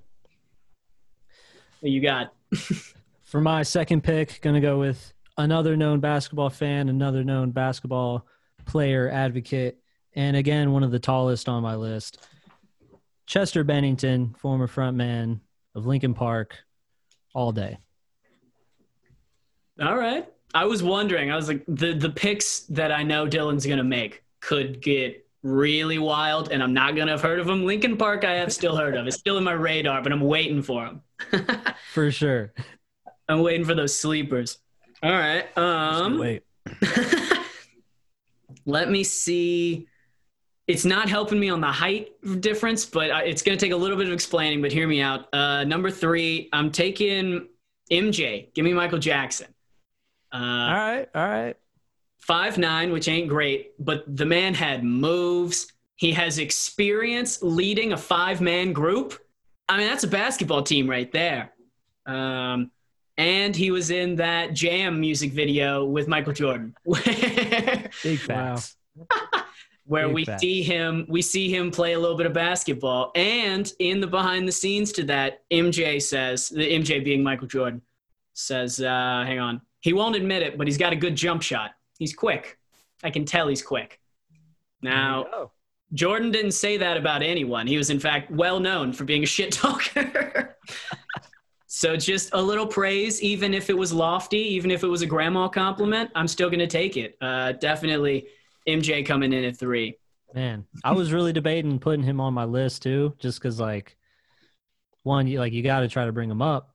you 1.80 2.02
got 2.02 2.32
For 3.22 3.40
my 3.40 3.62
second 3.62 4.02
pick, 4.02 4.40
gonna 4.42 4.60
go 4.60 4.80
with 4.80 5.13
another 5.36 5.76
known 5.76 6.00
basketball 6.00 6.50
fan, 6.50 6.88
another 6.88 7.24
known 7.24 7.50
basketball 7.50 8.26
player 8.66 9.10
advocate, 9.10 9.78
and 10.14 10.36
again 10.36 10.72
one 10.72 10.82
of 10.82 10.90
the 10.90 10.98
tallest 10.98 11.48
on 11.48 11.62
my 11.62 11.74
list. 11.74 12.26
Chester 13.26 13.64
Bennington, 13.64 14.34
former 14.38 14.66
frontman 14.68 15.40
of 15.74 15.86
Linkin 15.86 16.14
Park, 16.14 16.56
all 17.34 17.52
day. 17.52 17.78
all 19.80 19.96
right. 19.96 20.28
I 20.54 20.66
was 20.66 20.82
wondering. 20.82 21.32
I 21.32 21.36
was 21.36 21.48
like, 21.48 21.64
the 21.66 21.94
the 21.94 22.10
picks 22.10 22.60
that 22.60 22.92
I 22.92 23.02
know 23.02 23.26
Dylan's 23.26 23.66
gonna 23.66 23.82
make 23.82 24.22
could 24.40 24.80
get 24.80 25.26
really 25.42 25.98
wild, 25.98 26.52
and 26.52 26.62
I'm 26.62 26.72
not 26.72 26.94
gonna 26.94 27.10
have 27.10 27.22
heard 27.22 27.40
of 27.40 27.46
them. 27.46 27.66
Linkin 27.66 27.96
Park, 27.96 28.24
I 28.24 28.34
have 28.34 28.52
still 28.52 28.76
heard 28.76 28.96
of. 28.96 29.06
It's 29.06 29.16
still 29.16 29.36
in 29.36 29.42
my 29.44 29.52
radar, 29.52 30.00
but 30.00 30.12
I'm 30.12 30.20
waiting 30.20 30.62
for 30.62 30.84
them. 30.84 31.02
For 31.92 32.10
sure. 32.10 32.52
I'm 33.28 33.40
waiting 33.40 33.64
for 33.64 33.74
those 33.74 33.98
sleepers. 33.98 34.58
All 35.04 35.12
right. 35.12 35.56
Um, 35.58 36.18
Wait. 36.18 36.42
Let 38.66 38.90
me 38.90 39.04
see. 39.04 39.86
It's 40.66 40.86
not 40.86 41.10
helping 41.10 41.38
me 41.38 41.50
on 41.50 41.60
the 41.60 41.70
height 41.70 42.12
difference, 42.40 42.86
but 42.86 43.10
I- 43.10 43.24
it's 43.24 43.42
going 43.42 43.58
to 43.58 43.62
take 43.64 43.72
a 43.72 43.76
little 43.76 43.98
bit 43.98 44.06
of 44.06 44.12
explaining. 44.14 44.62
But 44.62 44.72
hear 44.72 44.88
me 44.88 45.02
out. 45.02 45.28
Uh, 45.34 45.64
number 45.64 45.90
three, 45.90 46.48
I'm 46.52 46.70
taking 46.72 47.48
MJ. 47.90 48.52
Give 48.54 48.64
me 48.64 48.72
Michael 48.72 48.98
Jackson. 48.98 49.48
All 50.32 50.40
Uh, 50.42 50.72
right. 50.72 51.08
All 51.14 51.28
right. 51.28 51.56
Five 52.18 52.56
nine, 52.56 52.90
which 52.90 53.06
ain't 53.06 53.28
great, 53.28 53.72
but 53.78 54.04
the 54.16 54.24
man 54.24 54.54
had 54.54 54.82
moves. 54.82 55.70
He 55.96 56.12
has 56.12 56.38
experience 56.38 57.42
leading 57.42 57.92
a 57.92 57.98
five 57.98 58.40
man 58.40 58.72
group. 58.72 59.18
I 59.68 59.76
mean, 59.76 59.86
that's 59.86 60.04
a 60.04 60.08
basketball 60.08 60.62
team 60.62 60.88
right 60.88 61.12
there. 61.12 61.52
Um, 62.06 62.70
and 63.16 63.54
he 63.54 63.70
was 63.70 63.90
in 63.90 64.16
that 64.16 64.54
Jam 64.54 65.00
music 65.00 65.32
video 65.32 65.84
with 65.84 66.08
Michael 66.08 66.32
Jordan, 66.32 66.74
where, 66.84 67.00
Big 68.02 68.18
facts. 68.18 68.76
where 69.86 70.06
Big 70.06 70.14
we 70.14 70.24
facts. 70.24 70.40
see 70.40 70.62
him 70.62 71.06
we 71.08 71.22
see 71.22 71.54
him 71.54 71.70
play 71.70 71.92
a 71.92 71.98
little 71.98 72.16
bit 72.16 72.26
of 72.26 72.32
basketball. 72.32 73.12
And 73.14 73.70
in 73.78 74.00
the 74.00 74.06
behind 74.06 74.48
the 74.48 74.52
scenes 74.52 74.92
to 74.92 75.04
that, 75.04 75.42
MJ 75.50 76.02
says 76.02 76.48
the 76.48 76.68
MJ 76.72 77.04
being 77.04 77.22
Michael 77.22 77.46
Jordan 77.46 77.82
says, 78.32 78.80
uh, 78.80 79.24
"Hang 79.26 79.38
on, 79.38 79.60
he 79.80 79.92
won't 79.92 80.16
admit 80.16 80.42
it, 80.42 80.58
but 80.58 80.66
he's 80.66 80.78
got 80.78 80.92
a 80.92 80.96
good 80.96 81.14
jump 81.14 81.42
shot. 81.42 81.72
He's 81.98 82.14
quick. 82.14 82.58
I 83.02 83.10
can 83.10 83.24
tell 83.24 83.48
he's 83.48 83.62
quick." 83.62 84.00
Now, 84.82 85.50
Jordan 85.94 86.30
didn't 86.30 86.52
say 86.52 86.76
that 86.78 86.96
about 86.96 87.22
anyone. 87.22 87.66
He 87.66 87.78
was, 87.78 87.88
in 87.88 88.00
fact, 88.00 88.30
well 88.30 88.60
known 88.60 88.92
for 88.92 89.04
being 89.04 89.22
a 89.22 89.26
shit 89.26 89.52
talker. 89.52 90.56
so 91.84 91.96
just 91.96 92.30
a 92.32 92.40
little 92.40 92.66
praise, 92.66 93.22
even 93.22 93.52
if 93.52 93.68
it 93.68 93.76
was 93.76 93.92
lofty, 93.92 94.38
even 94.38 94.70
if 94.70 94.82
it 94.82 94.86
was 94.86 95.02
a 95.02 95.06
grandma 95.06 95.48
compliment, 95.48 96.10
I'm 96.14 96.26
still 96.26 96.48
going 96.48 96.60
to 96.60 96.66
take 96.66 96.96
it. 96.96 97.14
Uh, 97.20 97.52
definitely 97.52 98.28
MJ 98.66 99.02
coming 99.02 99.34
in 99.34 99.44
at 99.44 99.58
three. 99.58 99.98
Man, 100.34 100.64
I 100.82 100.92
was 100.92 101.12
really 101.12 101.34
debating 101.34 101.78
putting 101.78 102.02
him 102.02 102.22
on 102.22 102.32
my 102.32 102.46
list 102.46 102.82
too, 102.82 103.14
just 103.18 103.38
because 103.38 103.60
like 103.60 103.98
one, 105.02 105.26
you 105.26 105.38
like 105.38 105.52
you 105.52 105.62
got 105.62 105.80
to 105.80 105.88
try 105.88 106.06
to 106.06 106.12
bring 106.12 106.30
him 106.30 106.40
up. 106.40 106.74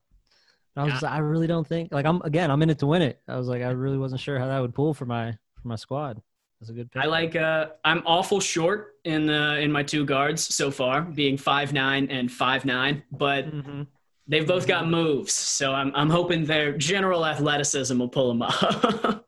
And 0.75 0.83
I 0.83 0.85
was 0.85 1.01
Yeah. 1.01 1.09
like, 1.09 1.17
I 1.17 1.17
really 1.17 1.47
don't 1.47 1.65
think 1.65 1.91
like 1.91 2.05
I'm 2.05 2.21
again 2.21 2.51
I'm 2.51 2.61
in 2.61 2.69
it 2.69 2.77
to 2.79 2.85
win 2.85 3.01
it. 3.01 3.19
I 3.27 3.35
was 3.35 3.47
like 3.47 3.63
I 3.63 3.71
really 3.71 3.97
wasn't 3.97 4.21
sure 4.21 4.37
how 4.37 4.45
that 4.45 4.59
would 4.59 4.75
pull 4.75 4.93
for 4.93 5.07
my 5.07 5.31
for 5.59 5.67
my 5.67 5.75
squad. 5.75 6.21
That's 6.59 6.69
a 6.69 6.73
good 6.73 6.91
pick. 6.91 7.01
I 7.01 7.07
like. 7.07 7.35
Uh, 7.35 7.69
I'm 7.83 8.03
awful 8.05 8.39
short 8.39 8.95
in 9.05 9.25
the 9.25 9.57
in 9.59 9.71
my 9.71 9.81
two 9.81 10.05
guards 10.05 10.53
so 10.53 10.69
far, 10.69 11.01
being 11.01 11.35
five 11.35 11.73
nine 11.73 12.09
and 12.11 12.31
five 12.31 12.63
nine, 12.63 13.01
but 13.11 13.45
Mhm. 13.45 13.87
They've 14.29 14.47
both 14.47 14.67
got 14.67 14.87
moves. 14.87 15.33
So 15.33 15.73
I'm 15.73 15.91
I'm 15.93 16.09
hoping 16.09 16.45
their 16.45 16.77
general 16.77 17.25
athleticism 17.25 17.99
will 17.99 18.07
pull 18.07 18.29
them 18.29 18.41
up. 18.43 19.25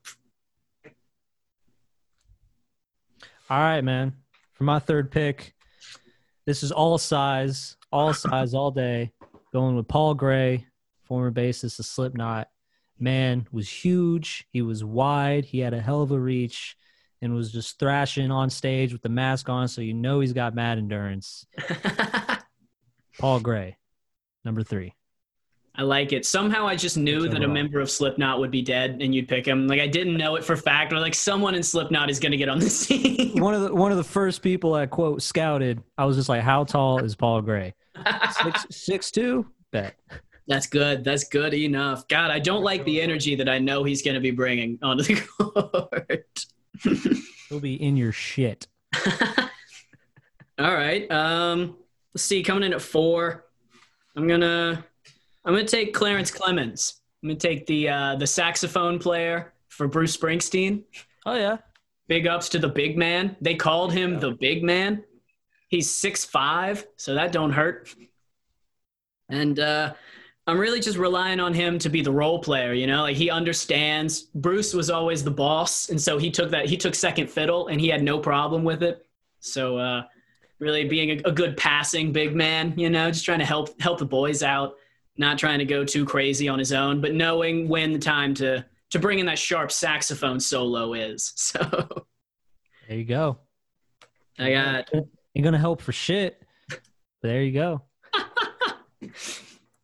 All 3.49 3.59
right, 3.59 3.81
man. 3.81 4.13
For 4.53 4.63
my 4.63 4.79
third 4.79 5.11
pick, 5.11 5.53
this 6.45 6.63
is 6.63 6.71
all 6.71 6.97
size, 6.97 7.75
all 7.91 8.13
size, 8.13 8.53
all 8.53 8.71
day. 8.71 9.11
Going 9.51 9.75
with 9.75 9.89
Paul 9.89 10.13
Gray, 10.13 10.67
former 11.03 11.31
bassist 11.31 11.79
of 11.79 11.85
Slipknot. 11.85 12.47
Man 12.97 13.47
was 13.51 13.67
huge. 13.67 14.47
He 14.51 14.61
was 14.61 14.83
wide. 14.83 15.43
He 15.43 15.59
had 15.59 15.73
a 15.73 15.81
hell 15.81 16.03
of 16.03 16.11
a 16.11 16.19
reach, 16.19 16.77
and 17.21 17.33
was 17.33 17.51
just 17.51 17.79
thrashing 17.79 18.31
on 18.31 18.49
stage 18.49 18.93
with 18.93 19.01
the 19.01 19.09
mask 19.09 19.49
on, 19.49 19.67
so 19.67 19.81
you 19.81 19.93
know 19.93 20.19
he's 20.19 20.33
got 20.33 20.55
mad 20.55 20.77
endurance. 20.77 21.45
Paul 23.19 23.39
Gray, 23.39 23.75
number 24.45 24.63
three. 24.63 24.93
I 25.73 25.83
like 25.83 26.11
it. 26.11 26.25
Somehow 26.25 26.67
I 26.67 26.75
just 26.75 26.97
knew 26.97 27.23
It's 27.23 27.33
that 27.33 27.43
a 27.43 27.47
member 27.47 27.79
of 27.79 27.89
Slipknot 27.89 28.39
would 28.39 28.51
be 28.51 28.61
dead 28.61 28.97
and 29.01 29.15
you'd 29.15 29.29
pick 29.29 29.45
him. 29.45 29.67
Like 29.67 29.79
I 29.79 29.87
didn't 29.87 30.17
know 30.17 30.35
it 30.35 30.43
for 30.43 30.57
fact, 30.57 30.91
or 30.91 30.99
like 30.99 31.15
someone 31.15 31.55
in 31.55 31.63
Slipknot 31.63 32.09
is 32.09 32.19
going 32.19 32.33
to 32.33 32.37
get 32.37 32.49
on 32.49 32.59
the 32.59 32.69
scene. 32.69 33.41
One 33.41 33.53
of 33.53 33.61
the 33.61 33.73
one 33.73 33.91
of 33.91 33.97
the 33.97 34.03
first 34.03 34.41
people 34.41 34.73
I 34.73 34.85
quote 34.85 35.21
scouted. 35.21 35.81
I 35.97 36.03
was 36.05 36.17
just 36.17 36.27
like, 36.27 36.41
"How 36.41 36.65
tall 36.65 36.99
is 36.99 37.15
Paul 37.15 37.41
Gray? 37.41 37.73
Six 38.43 38.65
six 38.71 39.11
two? 39.11 39.45
Bet." 39.71 39.95
That's 40.47 40.67
good. 40.67 41.05
That's 41.05 41.23
good 41.23 41.53
enough. 41.53 42.05
God, 42.09 42.31
I 42.31 42.39
don't 42.39 42.63
like 42.63 42.83
the 42.83 43.01
energy 43.01 43.35
that 43.35 43.47
I 43.47 43.59
know 43.59 43.85
he's 43.85 44.01
going 44.01 44.15
to 44.15 44.19
be 44.19 44.31
bringing 44.31 44.77
onto 44.81 45.03
the 45.03 45.21
court. 45.39 46.45
He'll 47.47 47.61
be 47.61 47.81
in 47.81 47.95
your 47.95 48.11
shit. 48.11 48.67
All 50.59 50.73
right. 50.73 51.09
Um, 51.09 51.77
let's 52.13 52.23
see. 52.23 52.43
Coming 52.43 52.63
in 52.63 52.73
at 52.73 52.81
four, 52.81 53.45
I'm 54.15 54.27
gonna 54.27 54.83
I'm 55.45 55.53
gonna 55.53 55.65
take 55.65 55.93
Clarence 55.93 56.31
Clemons. 56.31 56.99
I'm 57.23 57.29
gonna 57.29 57.39
take 57.39 57.65
the 57.65 57.89
uh, 57.89 58.15
the 58.15 58.27
saxophone 58.27 58.99
player 58.99 59.53
for 59.69 59.87
Bruce 59.87 60.15
Springsteen. 60.15 60.83
Oh 61.25 61.35
yeah. 61.35 61.57
Big 62.07 62.27
ups 62.27 62.49
to 62.49 62.59
the 62.59 62.67
big 62.67 62.97
man. 62.97 63.37
They 63.39 63.55
called 63.55 63.93
him 63.93 64.19
the 64.19 64.31
big 64.31 64.63
man. 64.63 65.03
He's 65.69 65.89
six 65.89 66.25
five, 66.25 66.85
so 66.97 67.13
that 67.15 67.31
don't 67.31 67.51
hurt. 67.51 67.93
And 69.29 69.57
uh, 69.59 69.93
I'm 70.45 70.59
really 70.59 70.81
just 70.81 70.97
relying 70.97 71.39
on 71.39 71.53
him 71.53 71.79
to 71.79 71.89
be 71.89 72.01
the 72.01 72.11
role 72.11 72.39
player. 72.39 72.73
You 72.73 72.87
know, 72.87 73.03
like 73.03 73.15
he 73.15 73.29
understands. 73.29 74.23
Bruce 74.35 74.73
was 74.73 74.89
always 74.89 75.23
the 75.23 75.31
boss, 75.31 75.89
and 75.89 76.01
so 76.01 76.17
he 76.17 76.29
took 76.29 76.51
that. 76.51 76.65
He 76.65 76.75
took 76.75 76.95
second 76.95 77.29
fiddle, 77.29 77.67
and 77.67 77.79
he 77.79 77.87
had 77.87 78.03
no 78.03 78.19
problem 78.19 78.65
with 78.65 78.83
it. 78.83 79.05
So 79.39 79.77
uh, 79.77 80.03
really 80.61 80.85
being 80.85 81.19
a, 81.19 81.29
a 81.29 81.31
good 81.31 81.57
passing 81.57 82.13
big 82.13 82.35
man. 82.35 82.73
You 82.77 82.89
know, 82.89 83.11
just 83.11 83.25
trying 83.25 83.39
to 83.39 83.45
help 83.45 83.81
help 83.81 83.99
the 83.99 84.05
boys 84.05 84.43
out, 84.43 84.75
not 85.17 85.37
trying 85.37 85.59
to 85.59 85.65
go 85.65 85.83
too 85.83 86.05
crazy 86.05 86.47
on 86.47 86.59
his 86.59 86.71
own, 86.71 87.01
but 87.01 87.13
knowing 87.13 87.67
when 87.67 87.91
the 87.91 87.99
time 87.99 88.33
to 88.35 88.65
to 88.91 88.99
bring 88.99 89.19
in 89.19 89.25
that 89.25 89.39
sharp 89.39 89.71
saxophone 89.71 90.39
solo 90.39 90.93
is. 90.93 91.33
So. 91.37 92.05
There 92.87 92.97
you 92.97 93.05
go. 93.05 93.39
I 94.37 94.51
got 94.51 94.89
Ain't 95.35 95.43
gonna 95.45 95.57
help 95.57 95.81
for 95.81 95.91
shit. 95.93 96.41
There 97.21 97.41
you 97.41 97.53
go. 97.53 97.83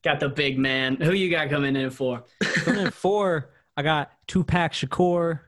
got 0.04 0.20
the 0.20 0.30
big 0.30 0.58
man. 0.58 0.98
Who 0.98 1.14
you 1.14 1.30
got 1.30 1.50
coming 1.50 1.76
in 1.76 1.90
for? 1.90 2.26
Coming 2.42 2.82
in 2.82 2.88
at 2.88 2.94
four, 2.94 3.52
I 3.78 3.84
got 3.84 4.12
Tupac 4.28 4.74
Shakur. 4.74 5.40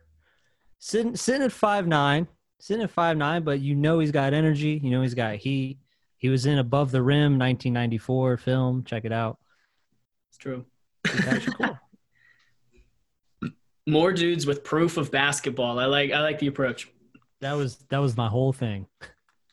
Sitting 0.78 1.16
sitting 1.18 1.42
at 1.42 1.52
five 1.52 1.88
nine. 1.88 2.28
Sitting 2.60 2.84
at 2.84 2.92
five 2.92 3.18
nine, 3.18 3.44
but 3.44 3.60
you 3.62 3.76
know 3.76 4.00
he's 4.00 4.12
got 4.12 4.34
energy. 4.34 4.80
You 4.84 4.92
know 4.92 5.02
he's 5.02 5.14
got 5.14 5.36
heat. 5.36 5.80
He 6.18 6.28
was 6.30 6.46
in 6.46 6.58
Above 6.58 6.92
the 6.92 7.02
Rim, 7.02 7.40
1994 7.40 8.38
film. 8.38 8.84
Check 8.84 9.06
it 9.06 9.14
out. 9.14 9.40
It's 10.30 10.38
true. 10.38 10.66
Shakur. 11.06 11.80
More 13.88 14.12
dudes 14.14 14.46
with 14.46 14.64
proof 14.64 14.98
of 14.98 15.10
basketball. 15.10 15.80
I 15.80 15.86
like 15.86 16.12
I 16.12 16.22
like 16.22 16.38
the 16.40 16.48
approach. 16.48 16.88
that 17.42 17.54
was 17.54 17.78
that 17.90 17.98
was 18.00 18.16
my 18.18 18.28
whole 18.28 18.54
thing. 18.54 18.86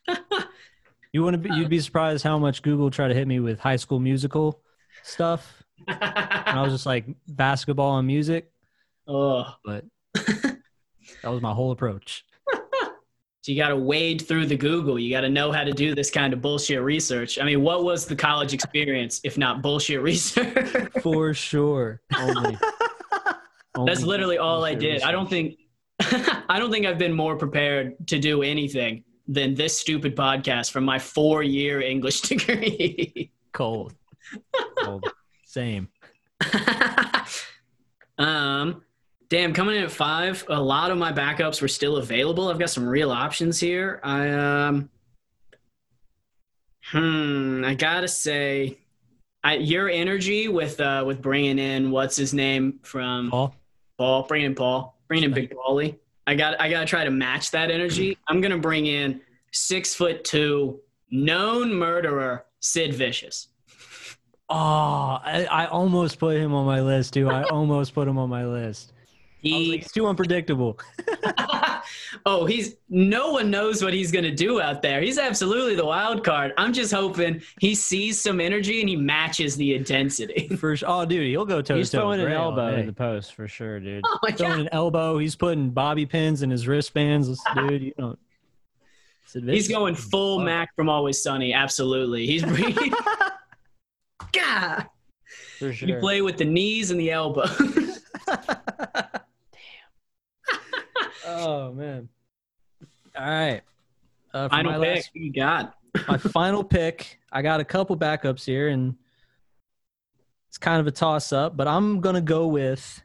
you 1.12 1.22
wouldn't 1.22 1.42
be, 1.42 1.50
you'd 1.54 1.70
be 1.70 1.80
surprised 1.80 2.22
how 2.22 2.38
much 2.38 2.60
Google 2.62 2.90
tried 2.90 3.08
to 3.08 3.14
hit 3.14 3.26
me 3.26 3.40
with 3.40 3.58
High 3.58 3.76
School 3.76 3.98
Musical 4.00 4.60
stuff, 5.04 5.62
and 5.88 5.98
I 6.02 6.60
was 6.62 6.72
just 6.72 6.84
like 6.84 7.06
basketball 7.28 7.96
and 7.98 8.06
music. 8.06 8.50
oh, 9.06 9.54
But 9.64 9.84
that 10.14 10.58
was 11.25 11.40
my 11.40 11.54
whole 11.54 11.70
approach. 11.70 12.25
So 13.46 13.52
you 13.52 13.58
got 13.58 13.68
to 13.68 13.76
wade 13.76 14.26
through 14.26 14.46
the 14.46 14.56
Google. 14.56 14.98
You 14.98 15.08
got 15.08 15.20
to 15.20 15.28
know 15.28 15.52
how 15.52 15.62
to 15.62 15.70
do 15.70 15.94
this 15.94 16.10
kind 16.10 16.32
of 16.32 16.42
bullshit 16.42 16.82
research. 16.82 17.38
I 17.38 17.44
mean, 17.44 17.62
what 17.62 17.84
was 17.84 18.04
the 18.04 18.16
college 18.16 18.52
experience 18.52 19.20
if 19.22 19.38
not 19.38 19.62
bullshit 19.62 20.02
research? 20.02 20.90
For 21.00 21.32
sure. 21.32 22.00
Only. 22.18 22.58
That's 23.22 23.38
only 23.76 24.02
literally 24.02 24.38
all 24.38 24.64
I 24.64 24.74
did. 24.74 25.02
I 25.02 25.12
don't 25.12 25.30
think 25.30 25.60
I 26.00 26.58
don't 26.58 26.72
think 26.72 26.86
I've 26.86 26.98
been 26.98 27.12
more 27.12 27.36
prepared 27.36 27.94
to 28.08 28.18
do 28.18 28.42
anything 28.42 29.04
than 29.28 29.54
this 29.54 29.78
stupid 29.78 30.16
podcast 30.16 30.72
from 30.72 30.84
my 30.84 30.98
four 30.98 31.44
year 31.44 31.80
English 31.80 32.22
degree. 32.22 33.30
cold. 33.52 33.94
cold. 34.82 35.08
Same. 35.44 35.86
um 38.18 38.82
damn 39.28 39.52
coming 39.52 39.76
in 39.76 39.85
at 39.85 39.90
five 39.90 40.45
a 40.49 40.61
lot 40.61 40.90
of 40.90 40.99
my 40.99 41.12
backups 41.12 41.61
were 41.61 41.68
still 41.68 41.97
available. 41.97 42.49
I've 42.49 42.59
got 42.59 42.71
some 42.71 42.87
real 42.87 43.11
options 43.11 43.59
here. 43.59 44.00
I 44.02 44.30
um 44.30 44.90
hmm 46.92 47.64
i 47.64 47.75
gotta 47.75 48.06
say 48.06 48.78
I, 49.42 49.56
your 49.56 49.88
energy 49.88 50.47
with 50.47 50.80
uh 50.80 51.02
with 51.04 51.21
bringing 51.21 51.59
in 51.59 51.90
what's 51.90 52.16
his 52.16 52.33
name 52.33 52.78
from 52.83 53.30
Paul. 53.30 53.54
paul 53.99 54.23
bringing 54.23 54.47
in 54.47 54.54
paul 54.54 54.97
bringing 55.09 55.25
in 55.25 55.35
big 55.35 55.52
paulie 55.52 55.99
i 56.28 56.35
got 56.37 56.61
i 56.61 56.71
gotta 56.71 56.87
try 56.87 57.04
to 57.04 57.11
match 57.11 57.50
that 57.50 57.71
energy. 57.73 58.16
I'm 58.28 58.40
gonna 58.40 58.59
bring 58.59 58.87
in 58.87 59.21
six 59.52 59.95
foot 59.95 60.23
two 60.23 60.80
known 61.11 61.73
murderer 61.73 62.45
sid 62.61 62.95
vicious. 62.95 63.49
Oh, 64.49 65.18
I, 65.25 65.49
I 65.50 65.66
almost 65.66 66.21
put 66.21 66.37
him 66.37 66.54
on 66.54 66.66
my 66.66 66.80
list 66.80 67.14
too. 67.14 67.28
I 67.28 67.42
almost 67.50 67.95
put 67.95 68.06
him 68.06 68.16
on 68.16 68.28
my 68.30 68.47
list. 68.47 68.92
I 69.52 69.56
was 69.58 69.66
he 69.66 69.72
like, 69.72 69.82
it's 69.82 69.92
too 69.92 70.06
unpredictable. 70.06 70.78
oh, 72.26 72.44
he's 72.46 72.76
no 72.88 73.32
one 73.32 73.50
knows 73.50 73.82
what 73.82 73.92
he's 73.92 74.10
gonna 74.12 74.34
do 74.34 74.60
out 74.60 74.82
there. 74.82 75.00
He's 75.00 75.18
absolutely 75.18 75.74
the 75.74 75.84
wild 75.84 76.24
card. 76.24 76.52
I'm 76.56 76.72
just 76.72 76.92
hoping 76.92 77.42
he 77.60 77.74
sees 77.74 78.20
some 78.20 78.40
energy 78.40 78.80
and 78.80 78.88
he 78.88 78.96
matches 78.96 79.56
the 79.56 79.74
intensity. 79.74 80.48
For 80.56 80.76
sure. 80.76 80.88
Oh, 80.90 81.04
dude, 81.04 81.26
he'll 81.26 81.44
go 81.44 81.62
toe 81.62 81.74
to 81.74 81.78
He's 81.78 81.90
throwing 81.90 82.20
an 82.20 82.26
Gray 82.26 82.34
elbow 82.34 82.72
day. 82.72 82.80
in 82.80 82.86
the 82.86 82.92
post 82.92 83.34
for 83.34 83.48
sure, 83.48 83.80
dude. 83.80 84.02
Oh 84.06 84.18
my 84.22 84.30
throwing 84.32 84.52
god. 84.52 84.60
an 84.60 84.68
elbow. 84.72 85.18
He's 85.18 85.36
putting 85.36 85.70
bobby 85.70 86.06
pins 86.06 86.42
in 86.42 86.50
his 86.50 86.66
wristbands. 86.66 87.40
Dude, 87.54 87.82
you 87.82 87.92
don't. 87.98 88.18
He's 89.32 89.68
going 89.68 89.94
full 89.94 90.40
Mac 90.40 90.74
from 90.76 90.88
Always 90.88 91.22
Sunny. 91.22 91.52
Absolutely. 91.52 92.26
He's 92.26 92.44
bringing. 92.44 92.92
God. 94.32 94.86
For 95.58 95.70
You 95.70 95.98
play 95.98 96.22
with 96.22 96.36
the 96.36 96.44
knees 96.44 96.90
and 96.90 97.00
the 97.00 97.10
elbow. 97.10 97.46
Oh 101.26 101.73
man. 101.73 102.09
All 103.18 103.26
right. 103.28 103.62
Uh, 104.33 104.49
Final 104.49 104.73
my 104.73 104.78
pick. 104.78 104.97
last- 104.97 105.11
you 105.14 105.33
got? 105.33 105.75
my 106.09 106.18
final 106.18 106.62
pick. 106.62 107.18
I 107.33 107.42
got 107.42 107.61
a 107.61 107.64
couple 107.64 107.97
backups 107.97 108.45
here, 108.45 108.68
and 108.68 108.95
it's 110.49 110.59
kind 110.59 110.80
of 110.80 110.87
a 110.87 110.90
toss 110.90 111.33
up, 111.33 111.56
but 111.56 111.66
I'm 111.66 112.00
gonna 112.00 112.21
go 112.21 112.47
with 112.47 113.02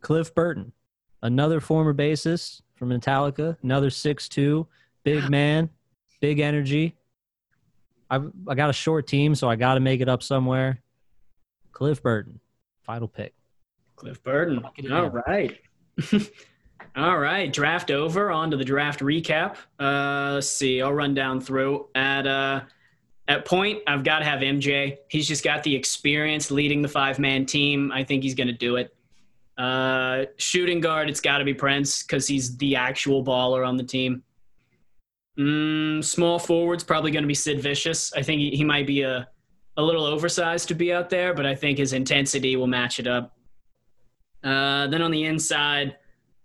Cliff 0.00 0.34
Burton, 0.34 0.72
another 1.22 1.60
former 1.60 1.92
bassist 1.94 2.62
from 2.76 2.90
Metallica, 2.90 3.56
another 3.62 3.90
six-two, 3.90 4.66
big 5.04 5.28
man, 5.30 5.68
big 6.20 6.38
energy. 6.40 6.96
I 8.10 8.20
I 8.46 8.54
got 8.54 8.70
a 8.70 8.74
short 8.74 9.06
team, 9.06 9.34
so 9.34 9.48
I 9.50 9.56
got 9.56 9.74
to 9.74 9.80
make 9.80 10.00
it 10.00 10.08
up 10.08 10.22
somewhere. 10.22 10.80
Cliff 11.72 12.02
Burton, 12.02 12.40
final 12.82 13.08
pick. 13.08 13.34
Cliff 13.96 14.22
Burton. 14.22 14.62
All 14.92 15.10
right. 15.10 15.58
All 16.96 17.18
right. 17.18 17.52
Draft 17.52 17.90
over. 17.90 18.30
On 18.30 18.50
to 18.50 18.56
the 18.56 18.64
draft 18.64 19.00
recap. 19.00 19.56
Uh, 19.78 20.32
let's 20.34 20.48
see. 20.48 20.82
I'll 20.82 20.92
run 20.92 21.14
down 21.14 21.40
through. 21.40 21.88
At 21.94 22.26
uh, 22.26 22.62
at 23.28 23.44
point, 23.44 23.82
I've 23.86 24.04
got 24.04 24.20
to 24.20 24.24
have 24.24 24.40
MJ. 24.40 24.98
He's 25.08 25.28
just 25.28 25.44
got 25.44 25.62
the 25.62 25.76
experience 25.76 26.50
leading 26.50 26.82
the 26.82 26.88
five 26.88 27.18
man 27.18 27.46
team. 27.46 27.92
I 27.92 28.02
think 28.02 28.22
he's 28.22 28.34
going 28.34 28.48
to 28.48 28.54
do 28.54 28.76
it. 28.76 28.94
Uh, 29.58 30.24
shooting 30.38 30.80
guard, 30.80 31.10
it's 31.10 31.20
got 31.20 31.38
to 31.38 31.44
be 31.44 31.52
Prince 31.52 32.02
because 32.02 32.26
he's 32.26 32.56
the 32.56 32.76
actual 32.76 33.24
baller 33.24 33.66
on 33.66 33.76
the 33.76 33.82
team. 33.82 34.22
Mm, 35.38 36.02
small 36.02 36.38
forwards, 36.38 36.82
probably 36.82 37.10
going 37.10 37.22
to 37.22 37.28
be 37.28 37.34
Sid 37.34 37.60
Vicious. 37.60 38.12
I 38.14 38.22
think 38.22 38.40
he, 38.40 38.50
he 38.50 38.64
might 38.64 38.86
be 38.86 39.02
a, 39.02 39.28
a 39.76 39.82
little 39.82 40.04
oversized 40.04 40.68
to 40.68 40.74
be 40.74 40.92
out 40.92 41.10
there, 41.10 41.34
but 41.34 41.44
I 41.44 41.54
think 41.54 41.78
his 41.78 41.92
intensity 41.92 42.56
will 42.56 42.66
match 42.66 42.98
it 42.98 43.06
up. 43.06 43.37
Uh, 44.44 44.86
then 44.86 45.02
on 45.02 45.10
the 45.10 45.24
inside, 45.24 45.96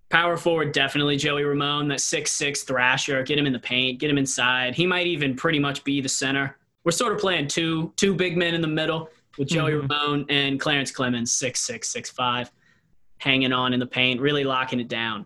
power 0.10 0.38
forward, 0.38 0.72
definitely 0.72 1.16
Joey 1.18 1.44
Ramone, 1.44 1.88
that 1.90 2.02
six-six 2.02 2.64
thrasher. 2.64 3.24
Get 3.24 3.38
him 3.38 3.46
in 3.46 3.54
the 3.54 3.60
paint, 3.60 4.00
get 4.00 4.10
him 4.10 4.18
inside. 4.18 4.76
He 4.76 4.86
might 4.86 5.08
even 5.08 5.36
pretty 5.36 5.60
much 5.60 5.84
be 5.84 6.02
the 6.02 6.10
center. 6.10 6.58
We're 6.84 6.92
sort 6.92 7.14
of 7.14 7.20
playing 7.20 7.48
two 7.48 7.94
two 7.96 8.14
big 8.14 8.36
men 8.38 8.54
in 8.56 8.62
the 8.62 8.68
middle 8.68 9.10
with 9.38 9.48
Joey 9.48 9.72
Mhm. 9.72 9.82
Ramone 9.90 10.26
and 10.30 10.60
Clarence 10.60 10.92
Clemons, 10.92 11.30
six-six, 11.30 11.90
six-five, 11.90 12.52
hanging 13.20 13.54
on 13.54 13.74
in 13.74 13.80
the 13.80 13.86
paint, 13.88 14.20
really 14.22 14.44
locking 14.44 14.80
it 14.80 14.88
down. 14.88 15.26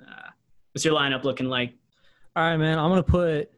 Uh, 0.00 0.30
what's 0.72 0.84
your 0.84 0.94
lineup 0.94 1.24
looking 1.24 1.48
like? 1.48 1.74
All 2.36 2.42
right, 2.44 2.56
man. 2.56 2.78
I'm 2.78 2.88
gonna 2.90 3.02
put. 3.02 3.50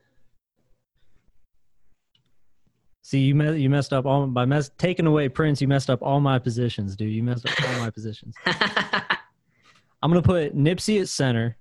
See, 3.08 3.20
you 3.20 3.52
you 3.52 3.70
messed 3.70 3.94
up 3.94 4.04
all 4.04 4.26
by 4.26 4.44
mess 4.44 4.70
taking 4.76 5.06
away 5.06 5.30
Prince. 5.30 5.62
You 5.62 5.66
messed 5.66 5.88
up 5.88 6.02
all 6.02 6.20
my 6.20 6.38
positions, 6.38 6.94
dude. 6.94 7.10
You 7.10 7.22
messed 7.22 7.48
up 7.48 7.58
all 7.66 7.78
my 7.78 7.88
positions. 7.88 8.34
I'm 8.46 10.10
gonna 10.10 10.20
put 10.20 10.54
Nipsey 10.54 11.00
at 11.00 11.08
center. 11.08 11.56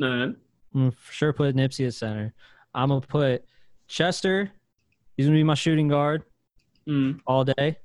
Uh, 0.00 0.06
I'm 0.06 0.36
gonna 0.72 0.92
sure 1.10 1.32
put 1.32 1.56
Nipsey 1.56 1.88
at 1.88 1.94
center. 1.94 2.32
I'm 2.76 2.90
gonna 2.90 3.00
put 3.00 3.44
Chester. 3.88 4.52
He's 5.16 5.26
gonna 5.26 5.36
be 5.36 5.42
my 5.42 5.54
shooting 5.54 5.88
guard 5.88 6.22
mm. 6.86 7.18
all 7.26 7.42
day. 7.42 7.76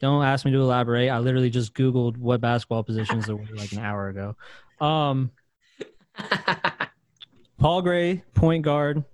Don't 0.00 0.24
ask 0.24 0.44
me 0.44 0.50
to 0.50 0.60
elaborate. 0.60 1.10
I 1.10 1.20
literally 1.20 1.50
just 1.50 1.74
Googled 1.74 2.16
what 2.16 2.40
basketball 2.40 2.82
positions 2.82 3.26
there 3.26 3.36
were 3.36 3.44
like 3.54 3.70
an 3.70 3.78
hour 3.78 4.08
ago. 4.08 4.34
Um, 4.84 5.30
Paul 7.58 7.82
Gray, 7.82 8.24
point 8.34 8.64
guard. 8.64 9.04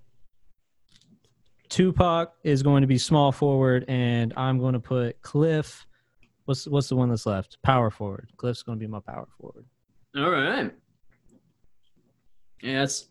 Tupac 1.72 2.34
is 2.44 2.62
going 2.62 2.82
to 2.82 2.86
be 2.86 2.98
small 2.98 3.32
forward, 3.32 3.86
and 3.88 4.34
I'm 4.36 4.58
going 4.58 4.74
to 4.74 4.78
put 4.78 5.20
Cliff. 5.22 5.86
What's 6.44 6.66
what's 6.68 6.90
the 6.90 6.96
one 6.96 7.08
that's 7.08 7.24
left? 7.24 7.56
Power 7.62 7.90
forward. 7.90 8.28
Cliff's 8.36 8.62
going 8.62 8.78
to 8.78 8.84
be 8.84 8.86
my 8.86 9.00
power 9.00 9.26
forward. 9.40 9.64
All 10.14 10.30
right. 10.30 10.70
Yeah, 12.60 12.80
that's 12.80 13.08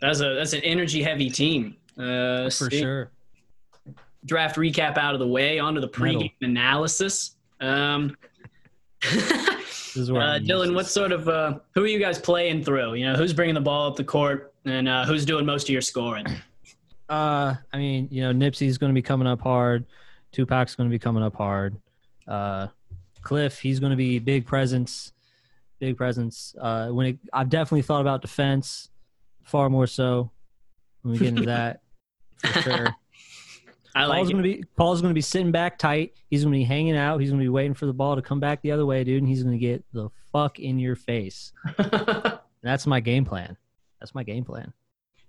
that's 0.00 0.20
a 0.20 0.34
that's 0.34 0.54
an 0.54 0.62
energy 0.62 1.02
heavy 1.02 1.28
team. 1.28 1.76
Uh, 1.98 2.44
For 2.44 2.70
see. 2.70 2.80
sure. 2.80 3.10
Draft 4.24 4.56
recap 4.56 4.96
out 4.96 5.12
of 5.12 5.20
the 5.20 5.28
way. 5.28 5.58
Onto 5.58 5.82
the 5.82 5.88
pregame 5.88 6.32
analysis. 6.40 7.36
Um, 7.60 8.16
This 9.90 10.04
is 10.04 10.12
where 10.12 10.22
uh, 10.22 10.38
Dylan, 10.38 10.72
what 10.72 10.86
sort 10.86 11.10
of 11.10 11.28
uh, 11.28 11.58
who 11.74 11.82
are 11.82 11.86
you 11.88 11.98
guys 11.98 12.16
playing 12.16 12.62
through? 12.62 12.94
You 12.94 13.06
know, 13.06 13.16
who's 13.16 13.32
bringing 13.32 13.56
the 13.56 13.60
ball 13.60 13.88
up 13.88 13.96
the 13.96 14.04
court, 14.04 14.54
and 14.64 14.88
uh, 14.88 15.04
who's 15.04 15.24
doing 15.24 15.44
most 15.44 15.64
of 15.64 15.70
your 15.70 15.82
scoring? 15.82 16.26
Uh, 17.10 17.56
I 17.72 17.76
mean, 17.76 18.08
you 18.12 18.22
know, 18.22 18.32
Nipsey's 18.32 18.78
going 18.78 18.90
to 18.90 18.94
be 18.94 19.02
coming 19.02 19.26
up 19.26 19.40
hard. 19.40 19.84
Tupac's 20.32 20.76
going 20.76 20.88
to 20.88 20.94
be 20.94 20.98
coming 20.98 21.24
up 21.24 21.34
hard. 21.34 21.76
Uh, 22.26 22.68
Cliff, 23.22 23.58
he's 23.58 23.80
going 23.80 23.90
to 23.90 23.96
be 23.96 24.20
big 24.20 24.46
presence, 24.46 25.12
big 25.80 25.96
presence. 25.96 26.54
Uh, 26.58 26.88
when 26.88 27.06
it, 27.06 27.18
I've 27.32 27.50
definitely 27.50 27.82
thought 27.82 28.00
about 28.00 28.22
defense, 28.22 28.88
far 29.42 29.68
more 29.68 29.88
so. 29.88 30.30
When 31.02 31.12
we 31.12 31.18
get 31.18 31.28
into 31.28 31.46
that, 31.46 31.80
for 32.38 32.62
sure. 32.62 32.88
I 33.94 34.04
like 34.04 34.18
Paul's 34.18 34.28
it. 34.28 34.32
gonna 34.32 34.42
be 34.44 34.64
Paul's 34.76 35.02
gonna 35.02 35.14
be 35.14 35.20
sitting 35.20 35.50
back 35.50 35.76
tight. 35.76 36.12
He's 36.28 36.44
gonna 36.44 36.54
be 36.54 36.62
hanging 36.62 36.96
out. 36.96 37.18
He's 37.20 37.30
gonna 37.30 37.42
be 37.42 37.48
waiting 37.48 37.74
for 37.74 37.86
the 37.86 37.92
ball 37.92 38.14
to 38.14 38.22
come 38.22 38.38
back 38.38 38.62
the 38.62 38.70
other 38.70 38.86
way, 38.86 39.02
dude. 39.02 39.20
And 39.20 39.28
he's 39.28 39.42
gonna 39.42 39.58
get 39.58 39.82
the 39.92 40.10
fuck 40.30 40.60
in 40.60 40.78
your 40.78 40.94
face. 40.94 41.52
That's 42.62 42.86
my 42.86 43.00
game 43.00 43.24
plan. 43.24 43.56
That's 43.98 44.14
my 44.14 44.22
game 44.22 44.44
plan. 44.44 44.72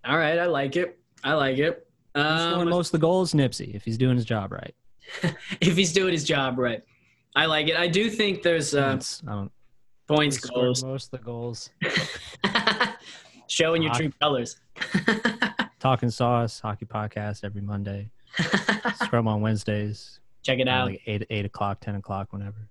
All 0.05 0.17
right, 0.17 0.37
I 0.37 0.45
like 0.45 0.75
it. 0.75 1.00
I 1.23 1.33
like 1.33 1.57
it. 1.57 1.87
Scoring 2.15 2.61
Um, 2.61 2.69
most 2.69 2.87
of 2.87 2.91
the 2.93 2.97
goals, 2.99 3.33
Nipsey, 3.33 3.73
if 3.73 3.83
he's 3.85 3.97
doing 3.97 4.15
his 4.15 4.25
job 4.25 4.51
right. 4.51 4.75
if 5.61 5.75
he's 5.77 5.93
doing 5.93 6.11
his 6.11 6.23
job 6.23 6.57
right, 6.57 6.81
I 7.35 7.45
like 7.45 7.67
it. 7.67 7.77
I 7.77 7.87
do 7.87 8.09
think 8.09 8.43
there's 8.43 8.75
uh, 8.75 8.89
Points, 8.91 9.23
I 9.27 9.31
don't. 9.31 9.51
points, 10.07 10.37
goals, 10.39 10.83
most 10.83 11.13
of 11.13 11.19
the 11.19 11.25
goals. 11.25 11.69
showing 13.47 13.81
your 13.81 13.93
true 13.93 14.11
colors. 14.21 14.59
Talking 15.79 16.09
Sauce 16.09 16.59
hockey 16.59 16.85
podcast 16.85 17.43
every 17.43 17.61
Monday. 17.61 18.09
Scrum 19.03 19.27
on 19.27 19.41
Wednesdays. 19.41 20.19
Check 20.43 20.59
it 20.59 20.67
out. 20.67 20.87
Like 20.87 21.01
eight 21.05 21.25
eight 21.29 21.45
o'clock, 21.45 21.79
ten 21.81 21.95
o'clock, 21.95 22.31
whenever. 22.31 22.67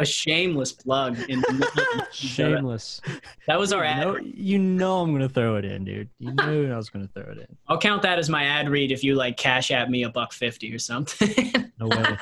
A 0.00 0.04
shameless 0.06 0.72
plug. 0.72 1.18
In 1.28 1.40
the 1.40 1.52
middle 1.52 2.00
of- 2.00 2.08
Shameless. 2.14 3.00
that 3.46 3.58
was 3.58 3.72
our 3.72 3.82
You 3.84 3.88
ad. 3.90 4.06
know, 4.06 4.16
you 4.18 4.58
know 4.58 5.00
I'm 5.00 5.12
gonna 5.12 5.28
throw 5.28 5.56
it 5.56 5.64
in, 5.64 5.84
dude. 5.84 6.08
You 6.18 6.32
knew 6.46 6.72
I 6.72 6.76
was 6.76 6.90
gonna 6.90 7.08
throw 7.14 7.24
it 7.30 7.38
in. 7.38 7.56
I'll 7.68 7.78
count 7.78 8.02
that 8.02 8.18
as 8.18 8.28
my 8.28 8.44
ad 8.44 8.68
read 8.68 8.90
if 8.92 9.04
you 9.04 9.14
like 9.14 9.36
cash 9.36 9.70
at 9.70 9.90
me 9.90 10.02
a 10.04 10.08
buck 10.10 10.32
fifty 10.32 10.74
or 10.74 10.78
something. 10.78 11.70
No 11.78 11.86
way. 11.88 12.18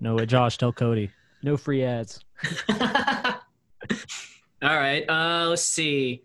No 0.00 0.14
way. 0.16 0.26
Josh, 0.26 0.58
tell 0.58 0.72
Cody. 0.72 1.10
No 1.42 1.56
free 1.56 1.82
ads. 1.84 2.24
All 4.62 4.76
right. 4.76 5.08
Uh, 5.08 5.46
let's 5.48 5.62
see. 5.62 6.22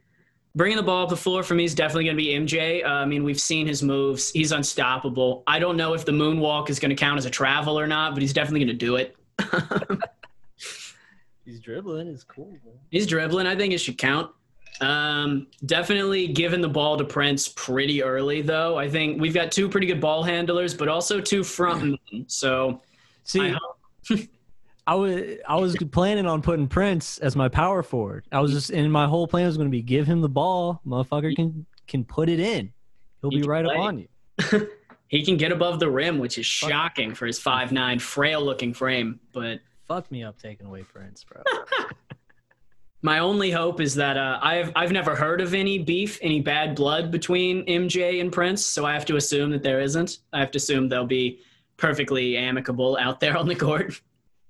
Bringing 0.56 0.78
the 0.78 0.84
ball 0.84 1.04
up 1.04 1.10
the 1.10 1.18
floor 1.18 1.44
for 1.44 1.54
me 1.54 1.64
is 1.64 1.74
definitely 1.76 2.06
going 2.06 2.18
to 2.18 2.22
be 2.24 2.30
MJ. 2.30 2.84
Uh, 2.84 2.88
I 2.90 3.06
mean, 3.06 3.24
we've 3.24 3.40
seen 3.40 3.68
his 3.68 3.82
moves. 3.84 4.32
He's 4.32 4.52
unstoppable. 4.52 5.44
I 5.48 5.60
don't 5.60 5.78
know 5.78 5.94
if 5.94 6.04
the 6.06 6.12
moonwalk 6.12 6.70
is 6.70 6.80
going 6.80 6.90
to 6.90 6.96
count 6.96 7.18
as 7.18 7.26
a 7.26 7.30
travel 7.30 7.80
or 7.80 7.88
not, 7.88 8.14
but 8.14 8.22
he's 8.22 8.34
definitely 8.34 8.66
going 8.66 8.78
to 8.78 8.86
do 8.86 8.96
it. 8.98 9.16
He's 11.52 11.60
dribbling. 11.60 12.08
It's 12.08 12.24
cool. 12.24 12.58
Bro. 12.64 12.72
he's 12.92 13.06
dribbling. 13.06 13.46
I 13.46 13.58
think 13.58 13.74
it 13.74 13.80
should 13.80 13.98
count. 13.98 14.32
Um, 14.80 15.48
definitely 15.66 16.30
giving 16.30 16.62
the 16.62 16.70
ball 16.70 16.96
to 16.98 17.04
Prince 17.04 17.50
pretty 17.50 18.02
early, 18.02 18.42
though. 18.42 18.78
I 18.78 18.90
think 18.90 19.20
we've 19.20 19.34
got 19.34 19.52
two 19.52 19.68
pretty 19.68 19.86
good 19.86 20.00
ball 20.00 20.24
handlers, 20.24 20.74
but 20.74 20.88
also 20.88 21.20
two 21.20 21.44
front 21.44 21.84
men. 21.84 22.26
So 22.28 22.82
See, 23.26 23.42
I 23.42 23.58
I, 24.88 24.96
was 24.96 25.22
I 25.48 25.56
was 25.58 25.76
planning 25.92 26.26
on 26.26 26.42
putting 26.42 26.70
Prince 26.70 27.18
as 27.18 27.36
my 27.36 27.50
power 27.50 27.84
forward. 27.84 28.26
I 28.32 28.40
was 28.40 28.54
just 28.54 28.70
and 28.70 28.90
my 28.90 29.08
whole 29.08 29.28
plan 29.28 29.46
was 29.46 29.58
going 29.58 29.68
to 29.68 29.72
be 29.72 29.82
give 29.82 30.08
him 30.08 30.22
the 30.22 30.30
ball, 30.30 30.80
motherfucker 30.88 31.36
can 31.36 31.66
can 31.88 32.06
put 32.06 32.30
it 32.30 32.40
in. 32.40 32.72
He'll 33.22 33.30
He 33.30 33.42
be 33.42 33.44
right 33.44 33.66
play. 33.66 33.76
up 33.76 33.82
on 33.82 34.00
you. 34.00 34.70
he 35.10 35.26
can 35.26 35.36
get 35.36 35.52
above 35.52 35.82
the 35.82 35.92
rim, 35.92 36.18
which 36.18 36.38
is 36.38 36.46
shocking 36.46 37.14
for 37.14 37.28
his 37.28 37.38
five 37.38 37.74
nine 37.74 38.00
frail 38.00 38.42
looking 38.42 38.74
frame. 38.74 39.20
But 39.34 39.60
Fuck 39.92 40.10
me 40.10 40.24
up 40.24 40.42
taking 40.42 40.68
away 40.68 40.84
Prince, 40.84 41.26
bro. 41.26 41.44
My 43.02 43.20
only 43.20 43.52
hope 43.52 43.82
is 43.82 43.94
that 43.96 44.16
uh, 44.16 44.40
I've 44.42 44.72
I've 44.74 44.94
never 44.94 45.18
heard 45.18 45.42
of 45.42 45.54
any 45.54 45.80
beef, 45.80 46.18
any 46.22 46.40
bad 46.40 46.78
blood 46.78 47.12
between 47.12 47.66
MJ 47.66 48.22
and 48.22 48.32
Prince, 48.32 48.66
so 48.66 48.86
I 48.86 48.94
have 48.94 49.04
to 49.08 49.18
assume 49.18 49.52
that 49.52 49.64
there 49.64 49.82
isn't. 49.82 50.20
I 50.32 50.40
have 50.40 50.50
to 50.52 50.58
assume 50.58 50.88
they'll 50.88 51.06
be 51.06 51.42
perfectly 51.76 52.38
amicable 52.38 52.98
out 53.02 53.20
there 53.20 53.36
on 53.36 53.50
the 53.50 53.56
court. 53.56 54.00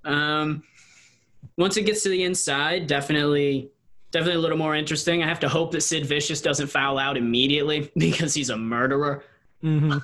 Um, 0.05 0.61
once 1.57 1.75
it 1.75 1.87
gets 1.87 2.03
to 2.03 2.09
the 2.09 2.23
inside, 2.23 2.85
definitely 2.85 3.71
definitely 4.11 4.35
a 4.35 4.41
little 4.41 4.59
more 4.59 4.75
interesting. 4.75 5.23
I 5.23 5.27
have 5.27 5.39
to 5.39 5.49
hope 5.49 5.71
that 5.71 5.81
Sid 5.81 6.05
Vicious 6.05 6.41
doesn't 6.41 6.67
foul 6.67 6.99
out 6.99 7.17
immediately 7.17 7.91
because 7.97 8.35
he's 8.35 8.51
a 8.51 8.57
murderer. 8.57 9.23
hmm 9.61 9.97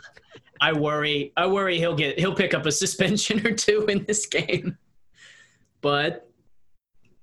I 0.60 0.74
worry. 0.74 1.32
I 1.38 1.46
worry 1.46 1.78
he'll 1.78 1.96
get 1.96 2.18
he'll 2.18 2.34
pick 2.34 2.56
up 2.56 2.66
a 2.66 2.72
suspension 2.72 3.46
or 3.46 3.52
two 3.52 3.86
in 3.86 4.04
this 4.06 4.26
game. 4.26 4.76
But 5.82 6.30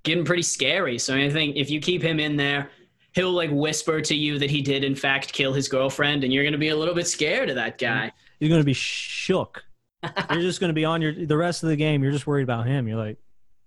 getting 0.02 0.24
pretty 0.24 0.42
scary. 0.42 0.98
So 0.98 1.16
I 1.16 1.30
think 1.30 1.56
if 1.56 1.70
you 1.70 1.80
keep 1.80 2.02
him 2.02 2.20
in 2.20 2.36
there, 2.36 2.70
he'll 3.14 3.32
like 3.32 3.50
whisper 3.52 4.00
to 4.00 4.14
you 4.14 4.38
that 4.38 4.50
he 4.50 4.62
did 4.62 4.84
in 4.84 4.94
fact 4.94 5.32
kill 5.32 5.52
his 5.52 5.68
girlfriend, 5.68 6.24
and 6.24 6.32
you're 6.32 6.44
gonna 6.44 6.58
be 6.58 6.68
a 6.68 6.76
little 6.76 6.94
bit 6.94 7.06
scared 7.06 7.48
of 7.48 7.56
that 7.56 7.78
guy. 7.78 8.12
You're 8.38 8.50
going 8.50 8.60
to 8.60 8.66
be 8.66 8.74
shook. 8.74 9.64
You're 10.30 10.42
just 10.42 10.60
going 10.60 10.68
to 10.68 10.74
be 10.74 10.84
on 10.84 11.00
your 11.00 11.14
the 11.14 11.36
rest 11.36 11.62
of 11.62 11.70
the 11.70 11.76
game. 11.76 12.02
You're 12.02 12.12
just 12.12 12.26
worried 12.26 12.42
about 12.42 12.66
him. 12.66 12.86
You're 12.86 12.98
like 12.98 13.16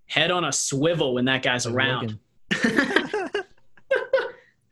Head 0.05 0.29
on 0.29 0.45
a 0.45 0.51
swivel 0.51 1.15
when 1.15 1.25
that 1.25 1.41
guy's 1.41 1.65
around. 1.65 2.19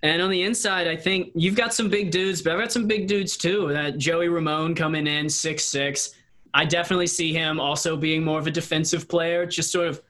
And 0.06 0.22
on 0.22 0.30
the 0.30 0.44
inside, 0.44 0.88
I 0.88 0.96
think 0.96 1.32
you've 1.34 1.56
got 1.56 1.74
some 1.74 1.90
big 1.90 2.12
dudes, 2.12 2.40
but 2.44 2.54
I've 2.54 2.60
got 2.60 2.72
some 2.72 2.86
big 2.86 3.08
dudes 3.08 3.36
too. 3.36 3.74
That 3.74 3.98
Joey 3.98 4.28
Ramone 4.28 4.76
coming 4.76 5.08
in 5.08 5.28
six 5.28 5.64
six. 5.66 6.14
I 6.56 6.64
definitely 6.64 7.08
see 7.08 7.34
him 7.34 7.60
also 7.60 7.98
being 7.98 8.24
more 8.24 8.40
of 8.40 8.48
a 8.48 8.52
defensive 8.52 9.10
player, 9.10 9.46
just 9.46 9.74
sort 9.74 9.90
of 9.90 10.02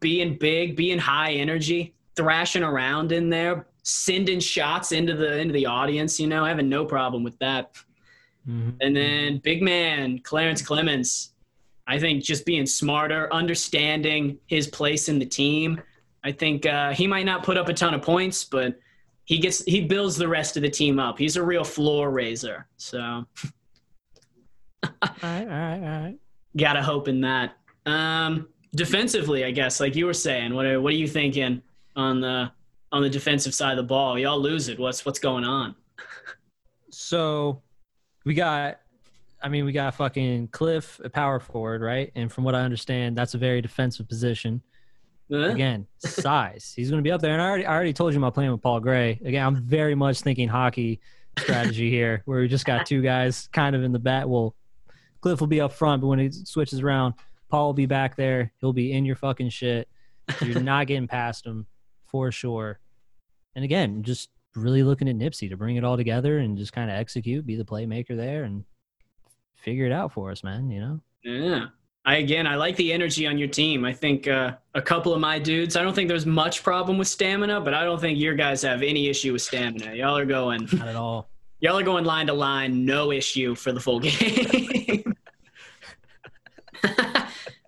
being 0.00 0.38
big, 0.38 0.74
being 0.74 0.98
high 0.98 1.32
energy, 1.32 1.94
thrashing 2.16 2.62
around 2.62 3.12
in 3.12 3.28
there, 3.28 3.66
sending 3.82 4.40
shots 4.40 4.92
into 4.92 5.14
the 5.14 5.36
into 5.36 5.52
the 5.52 5.66
audience. 5.66 6.18
You 6.18 6.26
know, 6.26 6.42
having 6.42 6.70
no 6.70 6.86
problem 6.86 7.22
with 7.22 7.38
that. 7.40 7.74
Mhm. 8.48 8.76
And 8.80 8.96
then 8.96 9.38
big 9.44 9.62
man 9.62 10.20
Clarence 10.20 10.62
Clemons, 10.62 11.32
I 11.86 11.98
think 11.98 12.24
just 12.24 12.46
being 12.46 12.64
smarter, 12.64 13.30
understanding 13.30 14.38
his 14.46 14.68
place 14.68 15.10
in 15.10 15.18
the 15.18 15.26
team. 15.26 15.82
I 16.24 16.32
think 16.32 16.64
uh, 16.64 16.92
he 16.92 17.06
might 17.06 17.26
not 17.26 17.42
put 17.42 17.58
up 17.58 17.68
a 17.68 17.74
ton 17.74 17.92
of 17.92 18.00
points, 18.00 18.42
but 18.44 18.78
he 19.26 19.36
gets 19.38 19.62
he 19.64 19.82
builds 19.82 20.16
the 20.16 20.28
rest 20.28 20.56
of 20.56 20.62
the 20.62 20.70
team 20.70 20.98
up. 20.98 21.18
He's 21.18 21.36
a 21.36 21.42
real 21.42 21.64
floor 21.64 22.10
raiser. 22.10 22.66
So 22.78 23.26
all 24.82 24.90
right, 25.22 25.42
all 25.42 25.46
right, 25.46 25.80
all 25.82 26.02
right. 26.02 26.16
gotta 26.56 26.82
hope 26.82 27.08
in 27.08 27.20
that. 27.22 27.56
Um, 27.86 28.48
defensively, 28.74 29.44
I 29.44 29.50
guess, 29.50 29.80
like 29.80 29.96
you 29.96 30.06
were 30.06 30.14
saying, 30.14 30.54
what 30.54 30.66
are, 30.66 30.80
what 30.80 30.92
are 30.92 30.96
you 30.96 31.08
thinking 31.08 31.62
on 31.96 32.20
the 32.20 32.50
on 32.92 33.02
the 33.02 33.10
defensive 33.10 33.54
side 33.54 33.72
of 33.72 33.76
the 33.76 33.82
ball? 33.82 34.18
Y'all 34.18 34.40
lose 34.40 34.68
it. 34.68 34.78
What's 34.78 35.04
what's 35.04 35.18
going 35.18 35.44
on? 35.44 35.74
So 36.90 37.62
we 38.24 38.34
got, 38.34 38.80
I 39.42 39.48
mean, 39.48 39.64
we 39.64 39.72
got 39.72 39.94
fucking 39.94 40.48
Cliff, 40.48 41.00
a 41.04 41.08
power 41.08 41.40
forward, 41.40 41.82
right? 41.82 42.10
And 42.14 42.30
from 42.30 42.44
what 42.44 42.54
I 42.54 42.60
understand, 42.60 43.16
that's 43.16 43.34
a 43.34 43.38
very 43.38 43.60
defensive 43.60 44.08
position. 44.08 44.60
Huh? 45.30 45.50
Again, 45.50 45.86
size. 45.98 46.72
He's 46.74 46.90
going 46.90 46.98
to 46.98 47.06
be 47.06 47.12
up 47.12 47.20
there. 47.20 47.32
And 47.32 47.40
I 47.40 47.48
already, 47.48 47.64
I 47.64 47.72
already 47.72 47.92
told 47.92 48.12
you 48.12 48.18
my 48.18 48.30
plan 48.30 48.50
with 48.50 48.60
Paul 48.60 48.80
Gray. 48.80 49.20
Again, 49.24 49.46
I'm 49.46 49.56
very 49.56 49.94
much 49.94 50.20
thinking 50.22 50.48
hockey 50.48 51.00
strategy 51.38 51.88
here, 51.88 52.22
where 52.24 52.40
we 52.40 52.48
just 52.48 52.66
got 52.66 52.86
two 52.86 53.00
guys 53.00 53.48
kind 53.52 53.76
of 53.76 53.84
in 53.84 53.92
the 53.92 53.98
back. 54.00 54.26
Well, 54.26 54.56
Cliff 55.20 55.40
will 55.40 55.46
be 55.46 55.60
up 55.60 55.72
front, 55.72 56.00
but 56.00 56.08
when 56.08 56.18
he 56.18 56.30
switches 56.30 56.80
around, 56.80 57.14
Paul 57.48 57.66
will 57.66 57.74
be 57.74 57.86
back 57.86 58.16
there. 58.16 58.52
He'll 58.60 58.72
be 58.72 58.92
in 58.92 59.04
your 59.04 59.16
fucking 59.16 59.50
shit. 59.50 59.88
You're 60.40 60.60
not 60.62 60.86
getting 60.86 61.08
past 61.08 61.44
him 61.44 61.66
for 62.06 62.30
sure. 62.32 62.78
And 63.54 63.64
again, 63.64 64.02
just 64.02 64.30
really 64.54 64.82
looking 64.82 65.08
at 65.08 65.16
Nipsey 65.16 65.48
to 65.50 65.56
bring 65.56 65.76
it 65.76 65.84
all 65.84 65.96
together 65.96 66.38
and 66.38 66.56
just 66.56 66.72
kind 66.72 66.90
of 66.90 66.96
execute, 66.96 67.46
be 67.46 67.56
the 67.56 67.64
playmaker 67.64 68.16
there, 68.16 68.44
and 68.44 68.64
figure 69.54 69.86
it 69.86 69.92
out 69.92 70.12
for 70.12 70.30
us, 70.30 70.42
man. 70.42 70.70
You 70.70 70.80
know. 70.80 71.00
Yeah. 71.22 71.66
I 72.06 72.16
again, 72.16 72.46
I 72.46 72.54
like 72.54 72.76
the 72.76 72.92
energy 72.92 73.26
on 73.26 73.36
your 73.36 73.48
team. 73.48 73.84
I 73.84 73.92
think 73.92 74.26
uh, 74.26 74.52
a 74.74 74.80
couple 74.80 75.12
of 75.12 75.20
my 75.20 75.38
dudes. 75.38 75.76
I 75.76 75.82
don't 75.82 75.94
think 75.94 76.08
there's 76.08 76.24
much 76.24 76.62
problem 76.62 76.96
with 76.96 77.08
stamina, 77.08 77.60
but 77.60 77.74
I 77.74 77.84
don't 77.84 78.00
think 78.00 78.18
your 78.18 78.34
guys 78.34 78.62
have 78.62 78.82
any 78.82 79.08
issue 79.08 79.34
with 79.34 79.42
stamina. 79.42 79.94
Y'all 79.94 80.16
are 80.16 80.24
going, 80.24 80.66
Not 80.72 80.88
at 80.88 80.96
all. 80.96 81.28
y'all 81.60 81.78
are 81.78 81.82
going 81.82 82.04
line 82.04 82.26
to 82.28 82.32
line, 82.32 82.86
no 82.86 83.12
issue 83.12 83.54
for 83.54 83.72
the 83.72 83.80
full 83.80 84.00
game. 84.00 84.99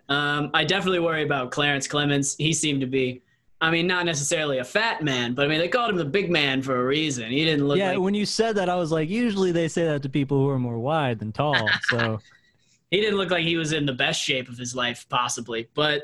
Um, 0.08 0.50
I 0.52 0.64
definitely 0.64 1.00
worry 1.00 1.22
about 1.22 1.50
Clarence 1.50 1.88
Clemons. 1.88 2.36
He 2.36 2.52
seemed 2.52 2.80
to 2.80 2.86
be, 2.86 3.22
I 3.60 3.70
mean, 3.70 3.86
not 3.86 4.04
necessarily 4.04 4.58
a 4.58 4.64
fat 4.64 5.02
man, 5.02 5.34
but 5.34 5.44
I 5.44 5.48
mean, 5.48 5.58
they 5.58 5.68
called 5.68 5.90
him 5.90 5.96
the 5.96 6.04
big 6.04 6.30
man 6.30 6.62
for 6.62 6.80
a 6.80 6.84
reason. 6.84 7.30
He 7.30 7.44
didn't 7.44 7.66
look 7.66 7.78
yeah, 7.78 7.92
like 7.92 8.00
when 8.00 8.14
you 8.14 8.26
said 8.26 8.56
that, 8.56 8.68
I 8.68 8.74
was 8.76 8.90
like, 8.92 9.08
usually 9.08 9.52
they 9.52 9.68
say 9.68 9.84
that 9.86 10.02
to 10.02 10.08
people 10.08 10.38
who 10.38 10.48
are 10.48 10.58
more 10.58 10.78
wide 10.78 11.18
than 11.18 11.32
tall. 11.32 11.68
So 11.84 12.20
he 12.90 13.00
didn't 13.00 13.16
look 13.16 13.30
like 13.30 13.44
he 13.44 13.56
was 13.56 13.72
in 13.72 13.86
the 13.86 13.92
best 13.92 14.20
shape 14.20 14.48
of 14.48 14.58
his 14.58 14.74
life 14.74 15.06
possibly 15.08 15.66
but 15.74 16.02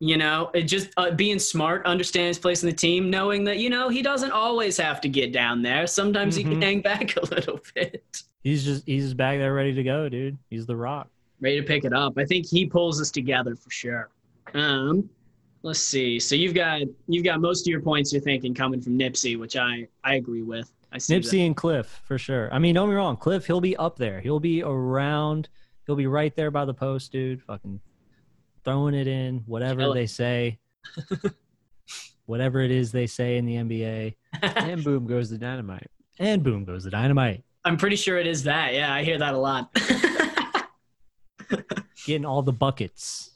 you 0.00 0.18
know 0.18 0.50
it 0.52 0.64
just 0.64 0.88
uh, 0.98 1.10
being 1.10 1.38
smart 1.38 1.84
understand 1.86 2.26
his 2.28 2.38
place 2.38 2.62
in 2.62 2.68
the 2.68 2.76
team 2.76 3.08
knowing 3.08 3.42
that 3.44 3.56
you 3.56 3.70
know 3.70 3.88
he 3.88 4.02
doesn't 4.02 4.30
always 4.30 4.76
have 4.76 5.00
to 5.00 5.08
get 5.08 5.32
down 5.32 5.62
there 5.62 5.86
sometimes 5.86 6.36
he 6.36 6.42
can 6.42 6.60
Mhm. 6.60 6.62
hang 6.62 6.80
back 6.82 7.16
a 7.22 7.24
little 7.34 7.58
bit 7.74 8.22
he's 8.42 8.64
just 8.64 8.84
he's 8.86 9.04
just 9.04 9.16
back 9.16 9.38
there 9.38 9.54
ready 9.54 9.74
to 9.74 9.82
go, 9.82 10.08
dude. 10.10 10.36
He's 10.50 10.66
the 10.66 10.76
rock. 10.76 11.08
Ready 11.40 11.60
to 11.60 11.66
pick 11.66 11.84
it 11.84 11.92
up 11.92 12.14
i 12.18 12.24
think 12.24 12.46
he 12.46 12.66
pulls 12.66 13.00
us 13.00 13.10
together 13.10 13.54
for 13.56 13.70
sure 13.70 14.10
um 14.54 15.08
let's 15.62 15.80
see 15.80 16.18
so 16.18 16.34
you've 16.34 16.54
got 16.54 16.82
you've 17.06 17.24
got 17.24 17.40
most 17.40 17.66
of 17.66 17.70
your 17.70 17.80
points 17.80 18.12
you're 18.12 18.22
thinking 18.22 18.54
coming 18.54 18.80
from 18.80 18.98
nipsey 18.98 19.38
which 19.38 19.56
i 19.56 19.86
i 20.04 20.14
agree 20.14 20.42
with 20.42 20.72
i 20.92 20.98
see 20.98 21.14
that. 21.14 21.24
Nipsey 21.24 21.46
and 21.46 21.56
Cliff 21.56 22.00
for 22.04 22.18
sure. 22.18 22.52
I 22.52 22.58
mean, 22.58 22.74
don't 22.74 22.88
get 22.88 22.92
me 22.92 22.96
wrong, 22.96 23.16
Cliff, 23.16 23.46
he'll 23.46 23.60
be 23.60 23.76
up 23.76 23.96
there. 23.96 24.20
He'll 24.20 24.40
be 24.40 24.62
around. 24.62 25.48
He'll 25.86 25.94
be 25.96 26.08
right 26.08 26.34
there 26.34 26.50
by 26.50 26.64
the 26.64 26.74
post, 26.74 27.12
dude. 27.12 27.42
Fucking 27.42 27.80
throwing 28.64 28.94
it 28.94 29.06
in, 29.06 29.38
whatever 29.46 29.82
Chilling. 29.82 29.94
they 29.94 30.06
say. 30.06 30.58
whatever 32.26 32.60
it 32.60 32.70
is 32.72 32.90
they 32.90 33.06
say 33.06 33.36
in 33.36 33.46
the 33.46 33.54
NBA. 33.56 34.14
and 34.42 34.82
boom 34.82 35.06
goes 35.06 35.30
the 35.30 35.38
dynamite. 35.38 35.86
And 36.18 36.42
boom 36.42 36.64
goes 36.64 36.84
the 36.84 36.90
dynamite. 36.90 37.44
i'm 37.64 37.76
pretty 37.76 37.96
sure 37.96 38.18
it 38.18 38.26
is 38.26 38.42
that 38.44 38.72
yeah 38.72 38.92
i 38.92 39.02
hear 39.04 39.18
that 39.18 39.34
a 39.34 39.38
lot 39.38 39.68
Getting 42.06 42.24
all 42.24 42.42
the 42.42 42.52
buckets. 42.52 43.30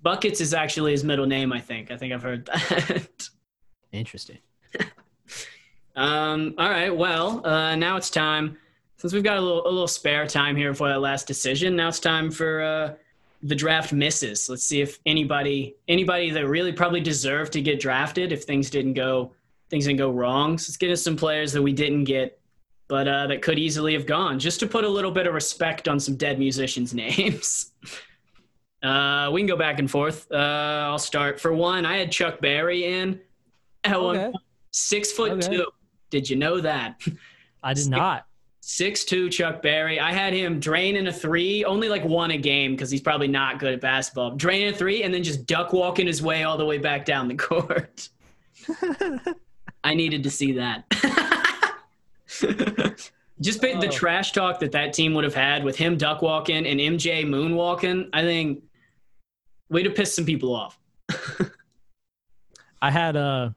Buckets 0.00 0.40
is 0.40 0.54
actually 0.54 0.92
his 0.92 1.04
middle 1.04 1.26
name, 1.26 1.52
I 1.52 1.60
think. 1.60 1.90
I 1.90 1.96
think 1.96 2.12
I've 2.12 2.22
heard 2.22 2.46
that. 2.46 3.28
Interesting. 3.92 4.38
Um, 5.96 6.54
all 6.58 6.70
right. 6.70 6.94
Well, 6.96 7.44
uh, 7.44 7.74
now 7.74 7.96
it's 7.96 8.08
time. 8.08 8.56
Since 8.98 9.12
we've 9.12 9.24
got 9.24 9.36
a 9.36 9.40
little 9.40 9.66
a 9.66 9.70
little 9.70 9.88
spare 9.88 10.26
time 10.26 10.54
here 10.54 10.72
for 10.72 10.88
that 10.88 11.00
last 11.00 11.26
decision, 11.26 11.74
now 11.74 11.88
it's 11.88 11.98
time 11.98 12.30
for 12.30 12.62
uh, 12.62 12.94
the 13.42 13.54
draft 13.54 13.92
misses. 13.92 14.48
Let's 14.48 14.64
see 14.64 14.80
if 14.80 14.98
anybody 15.06 15.74
anybody 15.88 16.30
that 16.30 16.46
really 16.46 16.72
probably 16.72 17.00
deserved 17.00 17.52
to 17.54 17.60
get 17.60 17.80
drafted 17.80 18.32
if 18.32 18.44
things 18.44 18.70
didn't 18.70 18.94
go 18.94 19.32
things 19.70 19.84
didn't 19.84 19.98
go 19.98 20.10
wrong. 20.10 20.56
So 20.56 20.70
let's 20.70 20.76
get 20.76 20.90
into 20.90 21.02
some 21.02 21.16
players 21.16 21.52
that 21.52 21.62
we 21.62 21.72
didn't 21.72 22.04
get, 22.04 22.37
but 22.88 23.06
uh, 23.06 23.26
that 23.26 23.42
could 23.42 23.58
easily 23.58 23.92
have 23.92 24.06
gone. 24.06 24.38
Just 24.38 24.60
to 24.60 24.66
put 24.66 24.84
a 24.84 24.88
little 24.88 25.10
bit 25.10 25.26
of 25.26 25.34
respect 25.34 25.88
on 25.88 26.00
some 26.00 26.16
dead 26.16 26.38
musicians' 26.38 26.94
names. 27.04 27.72
Uh, 28.82 29.28
we 29.32 29.40
can 29.40 29.46
go 29.48 29.56
back 29.56 29.78
and 29.78 29.90
forth. 29.90 30.26
Uh, 30.30 30.36
I'll 30.36 30.98
start. 30.98 31.40
For 31.40 31.52
one, 31.52 31.84
I 31.84 31.96
had 31.98 32.12
Chuck 32.12 32.40
Berry 32.40 32.84
in 32.84 33.20
at 33.84 33.94
Okay. 33.96 34.18
point. 34.24 34.36
six 34.70 35.12
foot 35.12 35.32
Okay. 35.32 35.56
two. 35.56 35.66
Did 36.10 36.30
you 36.30 36.36
know 36.36 36.60
that? 36.60 37.00
I 37.62 37.74
did 37.74 37.80
Six- 37.82 37.88
not. 37.88 38.24
Six 38.60 39.04
two 39.04 39.30
Chuck 39.30 39.62
Berry. 39.62 39.98
I 39.98 40.12
had 40.12 40.34
him 40.34 40.60
draining 40.60 41.06
a 41.06 41.12
three, 41.12 41.64
only 41.64 41.88
like 41.88 42.04
one 42.04 42.30
a 42.32 42.36
game 42.36 42.72
because 42.72 42.90
he's 42.90 43.00
probably 43.00 43.26
not 43.28 43.58
good 43.58 43.72
at 43.72 43.80
basketball. 43.80 44.32
Draining 44.36 44.68
a 44.68 44.76
three 44.76 45.02
and 45.04 45.12
then 45.14 45.22
just 45.22 45.46
duck 45.46 45.72
walking 45.72 46.06
his 46.06 46.22
way 46.22 46.42
all 46.44 46.58
the 46.58 46.66
way 46.66 46.76
back 46.76 47.06
down 47.06 47.28
the 47.28 47.34
court. 47.48 48.10
I 49.84 49.94
needed 49.94 50.22
to 50.24 50.30
see 50.30 50.52
that. 50.52 50.84
just 53.40 53.60
pick 53.60 53.80
the 53.80 53.86
Oh. 53.86 53.90
trash 53.90 54.32
talk 54.32 54.60
that 54.60 54.72
that 54.72 54.92
team 54.92 55.14
would 55.14 55.24
have 55.24 55.34
had 55.34 55.64
with 55.64 55.76
him 55.76 55.96
duck 55.96 56.22
walking 56.22 56.66
and 56.66 56.80
MJ 56.80 57.24
moonwalking. 57.24 58.08
I 58.12 58.22
think 58.22 58.62
way 59.70 59.82
to 59.82 59.90
piss 59.90 60.14
some 60.14 60.24
people 60.24 60.54
off. 60.54 60.78
I 62.82 62.90
had 62.90 63.16
uh 63.16 63.50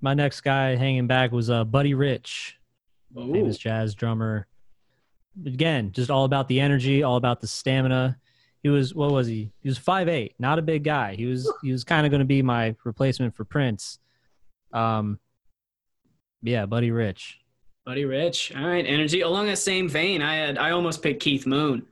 my 0.00 0.14
next 0.14 0.40
guy 0.42 0.74
hanging 0.76 1.06
back 1.06 1.32
was 1.32 1.50
uh 1.50 1.64
Buddy 1.64 1.94
Rich, 1.94 2.58
famous 3.14 3.58
jazz 3.58 3.94
drummer. 3.94 4.46
Again, 5.44 5.92
just 5.92 6.10
all 6.10 6.24
about 6.24 6.48
the 6.48 6.60
energy, 6.60 7.02
all 7.02 7.16
about 7.16 7.40
the 7.40 7.46
stamina. 7.46 8.18
He 8.62 8.68
was 8.68 8.94
what 8.94 9.12
was 9.12 9.26
he? 9.26 9.52
He 9.60 9.68
was 9.68 9.78
five 9.78 10.08
eight, 10.08 10.34
not 10.38 10.58
a 10.58 10.62
big 10.62 10.82
guy. 10.82 11.14
He 11.14 11.26
was 11.26 11.50
he 11.62 11.70
was 11.72 11.84
kind 11.84 12.06
of 12.06 12.10
going 12.10 12.20
to 12.20 12.26
be 12.26 12.42
my 12.42 12.74
replacement 12.84 13.34
for 13.34 13.44
Prince. 13.44 13.98
Um, 14.72 15.20
yeah, 16.42 16.66
Buddy 16.66 16.90
Rich. 16.90 17.38
Buddy 17.86 18.04
Rich. 18.04 18.52
All 18.56 18.66
right, 18.66 18.84
energy. 18.84 19.20
Along 19.20 19.46
that 19.46 19.58
same 19.58 19.88
vein, 19.88 20.20
I 20.20 20.34
had 20.34 20.58
I 20.58 20.72
almost 20.72 21.02
picked 21.04 21.22
Keith 21.22 21.46
Moon. 21.46 21.86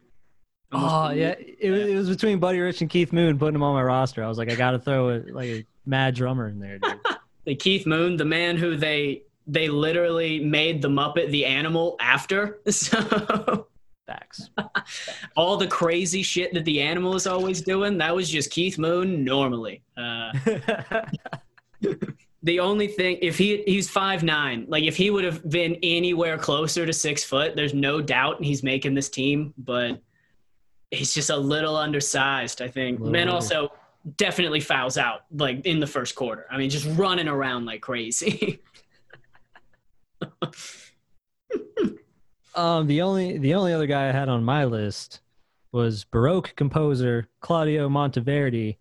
Almost 0.72 0.92
Oh 0.92 1.10
yeah, 1.10 1.36
it, 1.38 1.70
was 1.70 1.80
it 1.82 1.94
was 1.94 2.08
between 2.08 2.40
Buddy 2.40 2.58
Rich 2.58 2.80
and 2.80 2.90
Keith 2.90 3.12
Moon 3.12 3.38
putting 3.38 3.54
him 3.54 3.62
on 3.62 3.74
my 3.74 3.82
roster. 3.82 4.24
I 4.24 4.28
was 4.28 4.36
like, 4.36 4.50
I 4.50 4.56
got 4.56 4.72
to 4.72 4.80
throw 4.80 5.10
a, 5.10 5.22
like 5.30 5.48
a 5.48 5.64
mad 5.86 6.16
drummer 6.16 6.48
in 6.48 6.58
there, 6.58 6.80
dude. 6.80 6.98
the 7.44 7.54
Keith 7.54 7.86
Moon, 7.86 8.16
the 8.16 8.24
man 8.24 8.56
who 8.56 8.76
they 8.76 9.22
they 9.46 9.68
literally 9.68 10.40
made 10.40 10.82
the 10.82 10.88
Muppet 10.88 11.30
the 11.30 11.46
animal 11.46 11.96
after. 12.00 12.58
So 12.72 13.68
Facts. 14.06 14.50
all 15.36 15.56
the 15.56 15.66
crazy 15.68 16.22
shit 16.22 16.52
that 16.54 16.64
the 16.64 16.82
animal 16.82 17.14
is 17.14 17.26
always 17.26 17.62
doing, 17.62 17.96
that 17.98 18.14
was 18.14 18.28
just 18.28 18.50
Keith 18.50 18.78
Moon 18.78 19.24
normally. 19.24 19.82
Uh, 19.96 20.30
the 22.44 22.60
only 22.60 22.88
thing, 22.88 23.18
if 23.22 23.36
he 23.36 23.62
he's 23.66 23.90
five 23.90 24.22
nine, 24.22 24.66
like 24.68 24.84
if 24.84 24.96
he 24.96 25.10
would 25.10 25.24
have 25.24 25.48
been 25.48 25.76
anywhere 25.82 26.38
closer 26.38 26.86
to 26.86 26.92
six 26.92 27.24
foot, 27.24 27.56
there's 27.56 27.74
no 27.74 28.00
doubt 28.00 28.44
he's 28.44 28.62
making 28.62 28.94
this 28.94 29.08
team. 29.08 29.52
But 29.58 30.00
he's 30.90 31.12
just 31.12 31.30
a 31.30 31.36
little 31.36 31.74
undersized, 31.74 32.62
I 32.62 32.68
think. 32.68 33.00
Little 33.00 33.12
Man, 33.12 33.28
also 33.28 33.72
definitely 34.16 34.60
fouls 34.60 34.98
out 34.98 35.22
like 35.32 35.64
in 35.64 35.80
the 35.80 35.86
first 35.86 36.14
quarter. 36.14 36.46
I 36.50 36.58
mean, 36.58 36.70
just 36.70 36.86
running 36.98 37.28
around 37.28 37.64
like 37.64 37.80
crazy. 37.80 38.62
Um, 42.54 42.86
the 42.86 43.02
only 43.02 43.38
the 43.38 43.54
only 43.54 43.72
other 43.72 43.86
guy 43.86 44.08
I 44.08 44.12
had 44.12 44.28
on 44.28 44.44
my 44.44 44.64
list 44.64 45.20
was 45.72 46.04
Baroque 46.04 46.54
composer 46.54 47.26
Claudio 47.40 47.88
Monteverdi, 47.88 48.76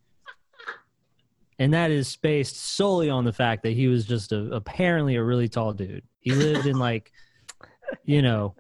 and 1.60 1.74
that 1.74 1.92
is 1.92 2.16
based 2.16 2.56
solely 2.56 3.10
on 3.10 3.26
the 3.26 3.34
fact 3.34 3.64
that 3.64 3.74
he 3.74 3.88
was 3.88 4.06
just 4.06 4.32
a 4.32 4.46
apparently 4.52 5.16
a 5.16 5.24
really 5.24 5.48
tall 5.48 5.74
dude. 5.74 6.04
He 6.20 6.32
lived 6.32 6.66
in 6.66 6.78
like, 6.78 7.12
you 8.06 8.22
know, 8.22 8.56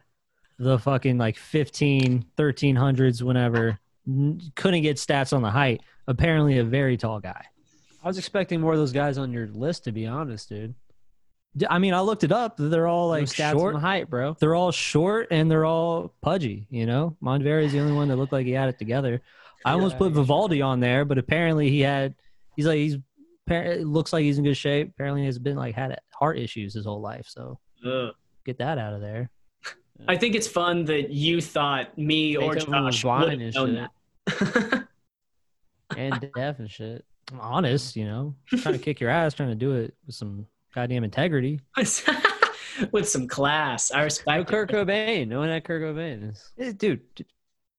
the 0.59 0.79
fucking 0.79 1.17
like 1.17 1.37
15, 1.37 2.25
1300s, 2.37 3.21
whenever. 3.21 3.79
Couldn't 4.55 4.81
get 4.81 4.97
stats 4.97 5.33
on 5.33 5.41
the 5.41 5.49
height. 5.49 5.81
Apparently, 6.07 6.57
a 6.57 6.63
very 6.63 6.97
tall 6.97 7.19
guy. 7.19 7.45
I 8.03 8.07
was 8.07 8.17
expecting 8.17 8.59
more 8.59 8.73
of 8.73 8.79
those 8.79 8.91
guys 8.91 9.17
on 9.17 9.31
your 9.31 9.47
list, 9.47 9.85
to 9.85 9.93
be 9.93 10.05
honest, 10.05 10.49
dude. 10.49 10.75
I 11.69 11.79
mean, 11.79 11.93
I 11.93 12.01
looked 12.01 12.23
it 12.23 12.31
up. 12.31 12.55
They're 12.57 12.87
all 12.87 13.07
like 13.09 13.25
stats 13.25 13.51
short. 13.51 13.75
on 13.75 13.81
height, 13.81 14.09
bro. 14.09 14.35
they're 14.39 14.55
all 14.55 14.71
short 14.71 15.27
and 15.31 15.49
they're 15.49 15.65
all 15.65 16.13
pudgy. 16.21 16.67
You 16.69 16.85
know, 16.85 17.15
Monteverdi 17.21 17.65
is 17.65 17.71
the 17.71 17.79
only 17.79 17.93
one 17.93 18.07
that 18.09 18.17
looked 18.17 18.33
like 18.33 18.45
he 18.45 18.51
had 18.51 18.69
it 18.69 18.79
together. 18.79 19.21
I 19.63 19.73
almost 19.73 19.93
Yeah, 19.93 19.99
put 19.99 20.11
Vivaldi 20.13 20.61
on 20.61 20.79
there, 20.79 21.05
but 21.05 21.17
apparently 21.17 21.69
he 21.69 21.81
had. 21.81 22.15
He's 22.55 22.65
like 22.65 22.77
he's. 22.77 22.97
It 23.47 23.85
looks 23.85 24.13
like 24.13 24.23
he's 24.23 24.37
in 24.37 24.43
good 24.45 24.55
shape. 24.55 24.91
Apparently, 24.91 25.25
has 25.25 25.37
been 25.37 25.57
like 25.57 25.75
had 25.75 25.97
heart 26.13 26.37
issues 26.37 26.73
his 26.73 26.85
whole 26.85 27.01
life. 27.01 27.25
So 27.27 27.59
Ugh. 27.85 28.13
get 28.45 28.57
that 28.59 28.77
out 28.77 28.93
of 28.93 29.01
there. 29.01 29.29
I 30.07 30.15
think 30.15 30.35
it's 30.35 30.47
fun 30.47 30.85
that 30.85 31.09
you 31.09 31.41
thought 31.41 31.97
me 31.97 32.37
or 32.37 32.55
Josh 32.55 33.03
would 33.03 33.29
have 33.29 33.39
and 33.39 33.53
known 33.53 33.89
shit. 34.27 34.39
that. 34.39 34.87
And 35.97 36.29
deaf 36.35 36.59
and 36.59 36.69
shit. 36.69 37.05
I'm 37.31 37.39
honest, 37.39 37.95
you 37.95 38.05
know, 38.05 38.35
trying 38.47 38.73
to 38.73 38.79
kick 38.79 38.99
your 38.99 39.09
ass, 39.09 39.33
trying 39.33 39.49
to 39.49 39.55
do 39.55 39.73
it 39.75 39.93
with 40.05 40.15
some 40.15 40.47
goddamn 40.73 41.03
integrity. 41.03 41.59
With 42.91 43.07
some 43.07 43.27
class. 43.27 43.91
I 43.91 44.01
respect 44.01 44.47
Kurt 44.49 44.71
Cobain. 44.71 45.27
No 45.27 45.37
one 45.37 45.49
had 45.49 45.63
Kurt 45.63 45.83
Cobain. 45.83 46.35
Eh, 46.57 46.71
dude, 46.75 47.01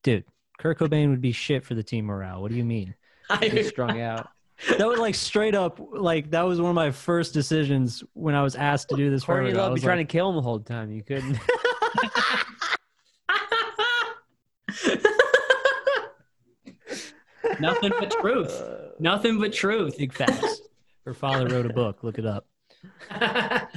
dude, 0.04 0.22
Kurt 0.60 0.78
Cobain 0.78 1.10
would 1.10 1.20
be 1.20 1.32
shit 1.32 1.64
for 1.64 1.74
the 1.74 1.82
team 1.82 2.04
morale. 2.04 2.40
What 2.40 2.52
do 2.52 2.56
you 2.56 2.64
mean? 2.64 2.94
He's 3.40 3.70
strung 3.70 4.00
out. 4.00 4.28
That 4.78 4.86
was 4.88 4.98
like 4.98 5.14
straight 5.14 5.54
up, 5.54 5.80
like 5.92 6.30
that 6.30 6.42
was 6.42 6.60
one 6.60 6.70
of 6.70 6.74
my 6.74 6.90
first 6.90 7.34
decisions 7.34 8.02
when 8.14 8.34
I 8.34 8.42
was 8.42 8.54
asked 8.56 8.88
to 8.90 8.96
do 8.96 9.10
this. 9.10 9.24
Courtney 9.24 9.50
forever. 9.50 9.60
I 9.60 9.62
Love 9.64 9.70
be 9.72 9.74
was 9.74 9.82
trying 9.82 9.98
to 9.98 10.04
kill 10.04 10.30
him 10.30 10.36
the 10.36 10.42
whole 10.42 10.60
time. 10.60 10.90
You 10.90 11.02
couldn't. 11.02 11.38
Nothing 17.60 17.92
but 17.98 18.10
truth. 18.10 18.62
Nothing 18.98 19.38
but 19.38 19.52
truth. 19.52 19.98
big 19.98 20.12
facts. 20.12 20.60
Her 21.04 21.14
father 21.14 21.46
wrote 21.48 21.66
a 21.66 21.72
book. 21.72 22.02
Look 22.02 22.18
it 22.18 22.26
up. 22.26 22.46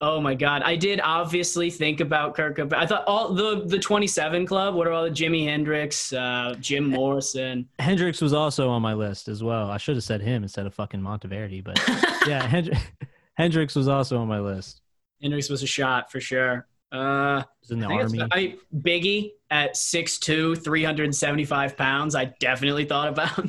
oh 0.00 0.20
my 0.20 0.34
god, 0.34 0.62
I 0.62 0.76
did 0.76 1.00
obviously 1.02 1.70
think 1.70 2.00
about 2.00 2.34
Kirk. 2.34 2.58
I 2.72 2.86
thought 2.86 3.04
all 3.06 3.32
the 3.32 3.64
the 3.66 3.78
27 3.78 4.46
Club. 4.46 4.74
What 4.74 4.86
are 4.86 4.92
all 4.92 5.04
the 5.04 5.10
Jimi 5.10 5.44
Hendrix, 5.44 6.12
uh, 6.12 6.54
Jim 6.60 6.84
Morrison? 6.84 7.68
Hendrix 7.78 8.20
was 8.20 8.32
also 8.32 8.68
on 8.68 8.82
my 8.82 8.94
list 8.94 9.28
as 9.28 9.42
well. 9.42 9.70
I 9.70 9.76
should 9.76 9.96
have 9.96 10.04
said 10.04 10.20
him 10.20 10.42
instead 10.42 10.66
of 10.66 10.74
fucking 10.74 11.00
Monteverdi, 11.00 11.62
but 11.62 11.78
yeah, 12.26 12.46
Hendri- 12.46 12.78
Hendrix 13.34 13.74
was 13.74 13.88
also 13.88 14.18
on 14.18 14.28
my 14.28 14.40
list. 14.40 14.80
Hendrix 15.22 15.48
was 15.48 15.62
a 15.62 15.66
shot 15.66 16.10
for 16.12 16.20
sure. 16.20 16.66
Uh, 16.92 17.42
was 17.60 17.70
in 17.70 17.80
the 17.80 17.88
I 17.88 17.94
army. 17.94 18.22
I 18.30 18.54
Biggie 18.76 19.32
at 19.50 19.74
6'2", 19.74 20.62
375 20.62 21.76
pounds. 21.76 22.14
I 22.14 22.26
definitely 22.38 22.84
thought 22.84 23.08
about. 23.08 23.48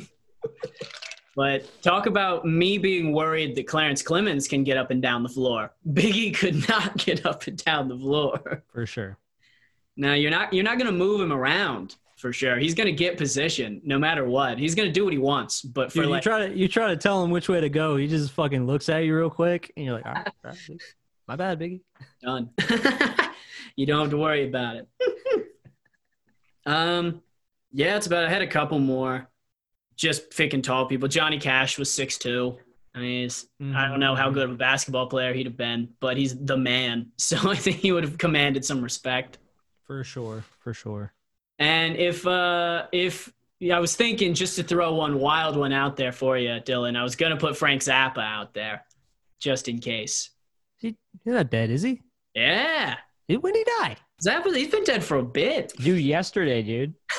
but 1.36 1.70
talk 1.82 2.06
about 2.06 2.46
me 2.46 2.78
being 2.78 3.12
worried 3.12 3.54
that 3.56 3.68
Clarence 3.68 4.02
Clemons 4.02 4.48
can 4.48 4.64
get 4.64 4.78
up 4.78 4.90
and 4.90 5.02
down 5.02 5.22
the 5.22 5.28
floor. 5.28 5.70
Biggie 5.86 6.34
could 6.38 6.66
not 6.68 6.96
get 6.96 7.26
up 7.26 7.46
and 7.46 7.62
down 7.62 7.88
the 7.88 7.98
floor. 7.98 8.64
for 8.72 8.86
sure. 8.86 9.18
Now 9.96 10.14
you're 10.14 10.30
not 10.30 10.52
you're 10.52 10.64
not 10.64 10.78
going 10.78 10.90
to 10.90 10.96
move 10.96 11.20
him 11.20 11.32
around 11.32 11.96
for 12.16 12.32
sure. 12.32 12.58
He's 12.58 12.74
going 12.74 12.86
to 12.86 12.92
get 12.92 13.18
position 13.18 13.80
no 13.84 13.98
matter 13.98 14.24
what. 14.24 14.58
He's 14.58 14.74
going 14.74 14.88
to 14.88 14.92
do 14.92 15.04
what 15.04 15.12
he 15.12 15.18
wants. 15.18 15.60
But 15.62 15.92
for 15.92 16.02
Dude, 16.02 16.10
like 16.10 16.24
you 16.24 16.30
try 16.30 16.46
to 16.46 16.56
you 16.56 16.68
try 16.68 16.88
to 16.88 16.96
tell 16.96 17.22
him 17.22 17.30
which 17.30 17.48
way 17.48 17.60
to 17.60 17.68
go. 17.68 17.96
He 17.96 18.06
just 18.06 18.32
fucking 18.32 18.66
looks 18.66 18.88
at 18.88 19.04
you 19.04 19.16
real 19.16 19.30
quick, 19.30 19.72
and 19.76 19.84
you're 19.84 19.94
like, 19.94 20.06
all 20.06 20.14
right, 20.14 20.26
all 20.44 20.50
right, 20.50 20.80
my 21.28 21.36
bad, 21.36 21.60
Biggie. 21.60 21.80
done. 22.22 22.50
you 23.76 23.86
don't 23.86 24.00
have 24.00 24.10
to 24.10 24.16
worry 24.16 24.48
about 24.48 24.76
it. 24.76 24.88
um, 26.66 27.22
yeah, 27.72 27.96
it's 27.96 28.06
about. 28.06 28.24
I 28.24 28.30
had 28.30 28.42
a 28.42 28.46
couple 28.46 28.78
more. 28.78 29.28
Just 29.96 30.30
picking 30.36 30.62
tall 30.62 30.86
people. 30.86 31.08
Johnny 31.08 31.38
Cash 31.38 31.78
was 31.78 31.90
six 31.90 32.18
two. 32.18 32.56
I 32.94 33.00
mean, 33.00 33.22
he's, 33.24 33.46
I 33.74 33.88
don't 33.88 34.00
know 34.00 34.14
how 34.14 34.30
good 34.30 34.44
of 34.44 34.50
a 34.52 34.56
basketball 34.56 35.06
player 35.06 35.34
he'd 35.34 35.44
have 35.44 35.56
been, 35.56 35.90
but 36.00 36.16
he's 36.16 36.34
the 36.38 36.56
man. 36.56 37.08
So 37.18 37.36
I 37.50 37.54
think 37.56 37.76
he 37.78 37.92
would 37.92 38.04
have 38.04 38.16
commanded 38.16 38.64
some 38.64 38.80
respect. 38.82 39.38
For 39.84 40.02
sure, 40.02 40.44
for 40.60 40.72
sure. 40.74 41.12
And 41.58 41.96
if 41.96 42.26
uh 42.26 42.86
if 42.92 43.32
yeah, 43.60 43.76
I 43.76 43.80
was 43.80 43.96
thinking 43.96 44.34
just 44.34 44.56
to 44.56 44.62
throw 44.62 44.94
one 44.94 45.18
wild 45.18 45.56
one 45.56 45.72
out 45.72 45.96
there 45.96 46.12
for 46.12 46.36
you, 46.36 46.50
Dylan. 46.50 46.96
I 46.96 47.02
was 47.02 47.16
gonna 47.16 47.36
put 47.36 47.56
Frank 47.56 47.82
Zappa 47.82 48.18
out 48.18 48.52
there, 48.54 48.84
just 49.40 49.68
in 49.68 49.78
case. 49.78 50.30
He, 50.78 50.88
he's 51.24 51.32
not 51.34 51.50
dead, 51.50 51.70
is 51.70 51.82
he? 51.82 52.02
Yeah, 52.34 52.96
He- 53.28 53.38
When 53.38 53.54
did 53.54 53.66
he 53.66 53.72
die? 53.82 53.96
Zappa. 54.26 54.54
He's 54.54 54.68
been 54.68 54.84
dead 54.84 55.02
for 55.04 55.16
a 55.18 55.22
bit. 55.22 55.72
Dude, 55.78 56.00
yesterday, 56.00 56.62
dude. 56.62 56.94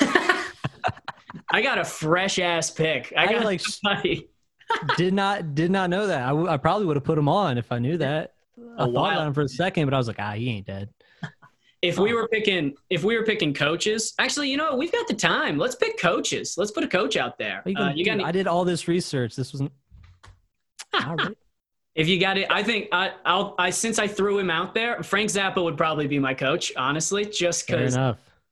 I 1.50 1.62
got 1.62 1.78
a 1.78 1.84
fresh 1.84 2.38
ass 2.38 2.70
pick. 2.70 3.12
I 3.16 3.24
I, 3.26 3.32
got 3.32 3.44
like 3.44 3.60
somebody. 3.62 4.28
did 4.96 5.14
not 5.14 5.54
did 5.54 5.70
not 5.70 5.90
know 5.90 6.06
that. 6.06 6.22
I, 6.22 6.28
w- 6.28 6.48
I 6.48 6.56
probably 6.56 6.86
would 6.86 6.96
have 6.96 7.04
put 7.04 7.16
him 7.18 7.28
on 7.28 7.56
if 7.58 7.72
I 7.72 7.78
knew 7.78 7.96
that. 7.98 8.34
I 8.76 8.84
thought 8.84 8.92
while. 8.92 9.12
about 9.12 9.26
him 9.28 9.34
for 9.34 9.42
a 9.42 9.48
second, 9.48 9.86
but 9.86 9.94
I 9.94 9.98
was 9.98 10.08
like, 10.08 10.18
ah, 10.18 10.32
he 10.32 10.50
ain't 10.50 10.66
dead. 10.66 10.90
If 11.80 11.96
we 11.96 12.12
were 12.12 12.26
picking, 12.26 12.74
if 12.90 13.04
we 13.04 13.16
were 13.16 13.24
picking 13.24 13.54
coaches, 13.54 14.12
actually, 14.18 14.50
you 14.50 14.56
know, 14.56 14.64
what? 14.70 14.78
we've 14.78 14.90
got 14.90 15.06
the 15.06 15.14
time. 15.14 15.58
Let's 15.58 15.76
pick 15.76 15.96
coaches. 15.96 16.56
Let's 16.58 16.72
put 16.72 16.82
a 16.82 16.88
coach 16.88 17.16
out 17.16 17.38
there. 17.38 17.62
You 17.66 17.76
Uh, 17.76 17.92
you 17.94 18.04
got 18.04 18.14
any- 18.14 18.24
I 18.24 18.32
did 18.32 18.48
all 18.48 18.64
this 18.64 18.88
research. 18.88 19.36
This 19.36 19.52
wasn't. 19.52 19.70
Right. 20.92 21.36
if 21.94 22.08
you 22.08 22.18
got 22.18 22.36
it, 22.36 22.50
I 22.50 22.64
think 22.64 22.88
I, 22.90 23.12
I'll. 23.24 23.54
I 23.58 23.70
since 23.70 24.00
I 24.00 24.08
threw 24.08 24.40
him 24.40 24.50
out 24.50 24.74
there, 24.74 25.02
Frank 25.04 25.30
Zappa 25.30 25.62
would 25.62 25.76
probably 25.76 26.08
be 26.08 26.18
my 26.18 26.34
coach, 26.34 26.72
honestly, 26.76 27.24
just 27.26 27.66
because 27.68 27.94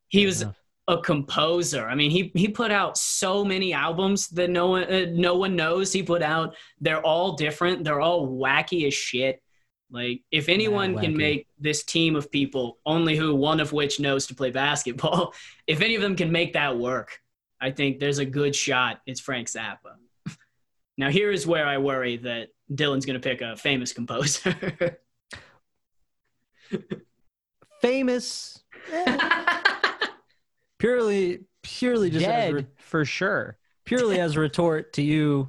he 0.08 0.20
Fair 0.20 0.26
was 0.26 0.42
enough. 0.42 0.56
A 0.88 0.98
composer. 0.98 1.86
I 1.88 1.94
mean, 1.94 2.10
he 2.10 2.30
he 2.34 2.48
put 2.48 2.70
out 2.70 2.96
so 2.96 3.44
many 3.44 3.72
albums 3.72 4.28
that 4.28 4.50
no 4.50 4.68
one 4.68 4.84
uh, 4.84 5.06
no 5.10 5.36
one 5.36 5.56
knows. 5.56 5.92
He 5.92 6.02
put 6.02 6.22
out. 6.22 6.54
They're 6.80 7.04
all 7.04 7.32
different. 7.32 7.84
They're 7.84 8.00
all 8.00 8.28
wacky 8.28 8.86
as 8.86 8.94
shit. 8.94 9.42
Like 9.90 10.22
if 10.30 10.48
anyone 10.48 10.98
can 10.98 11.16
make 11.16 11.46
this 11.58 11.84
team 11.84 12.16
of 12.16 12.30
people, 12.30 12.78
only 12.84 13.16
who 13.16 13.34
one 13.34 13.60
of 13.60 13.72
which 13.72 14.00
knows 14.00 14.26
to 14.26 14.34
play 14.34 14.50
basketball, 14.50 15.32
if 15.66 15.80
any 15.80 15.94
of 15.94 16.02
them 16.02 16.16
can 16.16 16.32
make 16.32 16.54
that 16.54 16.76
work, 16.76 17.20
I 17.60 17.70
think 17.70 17.98
there's 17.98 18.18
a 18.18 18.24
good 18.24 18.54
shot. 18.54 19.00
It's 19.06 19.20
Frank 19.20 19.48
Zappa. 19.48 19.96
now 20.96 21.10
here 21.10 21.30
is 21.30 21.46
where 21.46 21.66
I 21.66 21.78
worry 21.78 22.16
that 22.18 22.48
Dylan's 22.72 23.06
going 23.06 23.20
to 23.20 23.28
pick 23.28 23.42
a 23.42 23.56
famous 23.56 23.92
composer. 23.92 24.98
famous. 27.80 28.62
Purely, 30.78 31.40
purely 31.62 32.10
just 32.10 32.24
Dead 32.24 32.54
re- 32.54 32.66
for 32.76 33.04
sure. 33.04 33.56
purely 33.84 34.20
as 34.20 34.36
a 34.36 34.40
retort 34.40 34.92
to 34.94 35.02
you, 35.02 35.48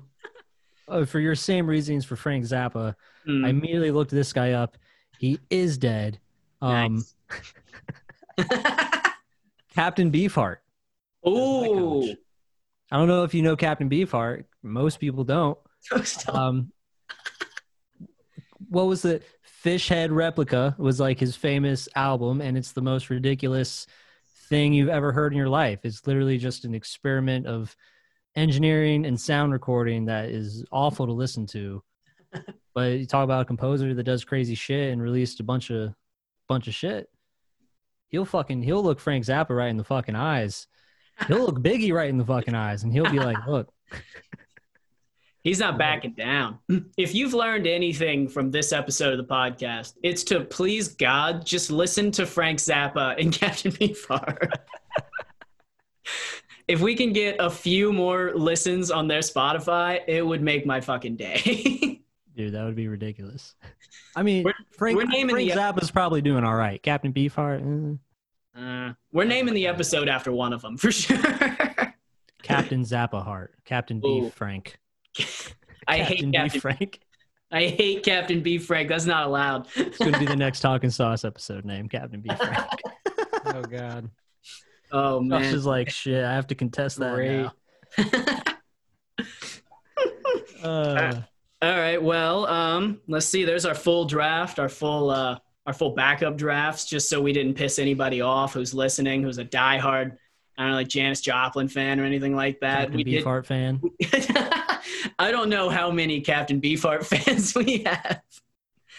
uh, 0.87 1.05
for 1.05 1.19
your 1.19 1.35
same 1.35 1.67
reasons 1.67 2.05
for 2.05 2.15
Frank 2.15 2.45
Zappa. 2.45 2.95
Hmm, 3.25 3.45
I 3.45 3.49
immediately 3.49 3.91
looked 3.91 4.11
this 4.11 4.31
guy 4.31 4.53
up. 4.53 4.77
He 5.19 5.39
is 5.49 5.77
dead. 5.77 6.19
Um, 6.61 7.03
nice. 8.39 8.47
Captain 9.75 10.11
Beefheart. 10.11 10.57
Ooh. 11.27 12.15
I 12.91 12.97
don't 12.97 13.07
know 13.07 13.23
if 13.23 13.33
you 13.33 13.41
know 13.41 13.55
Captain 13.55 13.89
Beefheart. 13.89 14.45
Most 14.63 14.99
people 14.99 15.23
don't. 15.23 15.57
Um, 16.29 16.71
what 18.69 18.87
was 18.87 19.01
the 19.01 19.21
Fish 19.43 19.89
Head 19.89 20.11
Replica 20.11 20.75
was 20.77 20.99
like 20.99 21.19
his 21.19 21.35
famous 21.35 21.89
album, 21.95 22.41
and 22.41 22.57
it's 22.57 22.71
the 22.71 22.81
most 22.81 23.09
ridiculous 23.09 23.87
thing 24.47 24.73
you've 24.73 24.89
ever 24.89 25.12
heard 25.12 25.33
in 25.33 25.38
your 25.38 25.49
life. 25.49 25.79
It's 25.83 26.05
literally 26.07 26.38
just 26.38 26.65
an 26.65 26.73
experiment 26.73 27.47
of 27.47 27.75
engineering 28.36 29.05
and 29.05 29.19
sound 29.19 29.51
recording 29.51 30.05
that 30.05 30.29
is 30.29 30.63
awful 30.71 31.05
to 31.05 31.12
listen 31.12 31.45
to. 31.47 31.83
but 32.75 32.93
you 32.93 33.05
talk 33.05 33.23
about 33.23 33.41
a 33.41 33.45
composer 33.45 33.93
that 33.93 34.03
does 34.03 34.23
crazy 34.23 34.55
shit 34.55 34.93
and 34.93 35.01
released 35.01 35.39
a 35.39 35.43
bunch 35.43 35.69
of 35.71 35.93
bunch 36.47 36.67
of 36.67 36.75
shit. 36.75 37.10
He'll 38.10 38.25
fucking 38.25 38.62
he'll 38.62 38.83
look 38.83 38.99
Frank 38.99 39.25
Zappa 39.25 39.49
right 39.49 39.69
in 39.69 39.77
the 39.77 39.83
fucking 39.83 40.15
eyes. 40.15 40.67
He'll 41.27 41.45
look 41.45 41.60
Biggie 41.63 41.93
right 41.93 42.10
in 42.10 42.17
the 42.17 42.25
fucking 42.25 42.55
eyes, 42.55 42.83
and 42.83 42.93
he'll 42.93 43.10
be 43.10 43.19
like, 43.19 43.38
"Look, 43.47 43.69
He's 45.47 45.60
not 45.60 45.77
backing 45.77 46.12
down. 46.12 46.60
If 46.97 47.15
you've 47.15 47.33
learned 47.33 47.67
anything 47.67 48.27
from 48.27 48.51
this 48.51 48.73
episode 48.73 49.17
of 49.17 49.17
the 49.17 49.33
podcast, 49.33 49.93
it's 50.03 50.25
to 50.25 50.41
please 50.41 50.89
God 50.89 51.45
just 51.45 51.71
listen 51.71 52.12
to 52.12 52.25
Frank 52.25 52.60
Zappa 52.60 53.17
and 53.17 53.31
Captain 53.39 53.71
Beefheart. 53.71 54.51
if 56.67 56.81
we 56.81 56.95
can 56.95 57.13
get 57.13 57.38
a 57.39 57.49
few 57.49 57.93
more 57.93 58.33
listens 58.36 58.91
on 58.91 59.07
their 59.07 59.21
Spotify, 59.21 60.01
it 60.05 60.21
would 60.21 60.41
make 60.41 60.65
my 60.65 60.81
fucking 60.81 61.15
day. 61.15 62.01
Dude, 62.36 62.53
that 62.53 62.65
would 62.65 62.75
be 62.75 62.89
ridiculous. 62.89 63.55
I 64.17 64.23
mean, 64.23 64.43
We're- 64.43 64.53
Frank, 64.71 64.97
we're 64.97 65.05
naming 65.05 65.33
Frank 65.38 65.53
the- 65.53 65.57
Zappa's 65.57 65.91
probably 65.91 66.21
doing 66.21 66.43
all 66.43 66.55
right. 66.55 66.83
Captain 66.83 67.13
Beefheart, 67.13 67.97
eh. 68.53 68.62
uh, 68.62 68.93
we're 69.13 69.23
naming 69.23 69.53
the 69.53 69.67
episode 69.67 70.10
after 70.10 70.33
one 70.33 70.51
of 70.51 70.62
them 70.62 70.75
for 70.75 70.91
sure. 70.91 71.17
Captain 72.43 72.83
Zappa 72.83 73.23
Heart, 73.23 73.53
Captain 73.63 74.01
Beef 74.01 74.33
Frank. 74.33 74.77
I 75.88 75.97
Captain 75.99 76.15
hate 76.17 76.25
Beef 76.25 76.34
Captain. 76.34 76.62
Frank. 76.62 76.99
I 77.51 77.65
hate 77.67 78.03
Captain 78.03 78.41
Beef 78.41 78.65
Frank. 78.65 78.89
That's 78.89 79.06
not 79.06 79.25
allowed. 79.25 79.67
It's 79.75 79.97
going 79.97 80.12
to 80.13 80.19
be 80.19 80.25
the 80.25 80.36
next 80.36 80.60
Talking 80.60 80.89
Sauce 80.89 81.23
episode 81.23 81.63
name, 81.65 81.88
Captain 81.88 82.21
Beef 82.21 82.38
Frank. 82.38 82.67
Oh 83.45 83.62
God. 83.62 84.10
oh 84.91 85.21
Josh 85.21 85.30
man. 85.30 85.56
is 85.56 85.65
like, 85.65 85.89
shit, 85.89 86.25
I 86.25 86.34
have 86.34 86.47
to 86.47 86.56
contest 86.56 86.97
that 86.99 87.15
Great. 87.15 87.43
now. 87.43 87.53
Uh, 90.63 91.21
All 91.62 91.77
right. 91.77 92.01
Well, 92.01 92.47
um, 92.47 92.99
let's 93.08 93.25
see. 93.27 93.45
There's 93.45 93.65
our 93.65 93.75
full 93.75 94.06
draft, 94.06 94.60
our 94.60 94.67
full, 94.69 95.10
uh, 95.12 95.38
our 95.65 95.73
full 95.73 95.91
backup 95.91 96.36
drafts, 96.38 96.86
just 96.86 97.10
so 97.10 97.21
we 97.21 97.32
didn't 97.32 97.53
piss 97.53 97.77
anybody 97.80 98.21
off 98.21 98.53
who's 98.53 98.73
listening, 98.73 99.21
who's 99.23 99.38
a 99.38 99.45
diehard, 99.45 100.17
I 100.58 100.63
don't 100.63 100.72
know, 100.72 100.78
like 100.78 100.88
Janis 100.88 101.22
Joplin 101.22 101.67
fan 101.67 102.00
or 102.00 102.04
anything 102.04 102.36
like 102.36 102.60
that. 102.62 102.80
Captain 102.80 102.98
we 102.98 103.04
did. 103.04 103.24
Beefheart 103.24 103.46
fan. 103.46 103.82
I 105.20 105.32
don't 105.32 105.50
know 105.50 105.70
how 105.70 105.91
many 105.91 106.22
Captain 106.22 106.60
Beefheart 106.60 107.06
fans 107.26 107.54
we 107.54 107.84
have. 107.84 108.22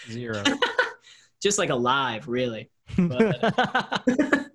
Zero. 0.08 0.42
Just 1.42 1.58
like 1.58 1.70
alive, 1.70 2.28
really. 2.28 2.70
But, 2.96 4.50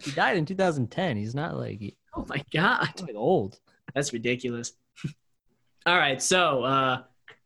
he 0.00 0.10
died 0.12 0.36
in 0.36 0.46
2010. 0.46 1.16
He's 1.16 1.34
not 1.34 1.56
like, 1.56 1.96
oh 2.14 2.24
my 2.28 2.42
god, 2.52 3.00
like 3.00 3.16
old. 3.16 3.58
that's 3.94 4.12
ridiculous. 4.12 4.72
All 5.86 5.96
right. 5.96 6.20
So, 6.22 6.62
uh, 6.64 7.02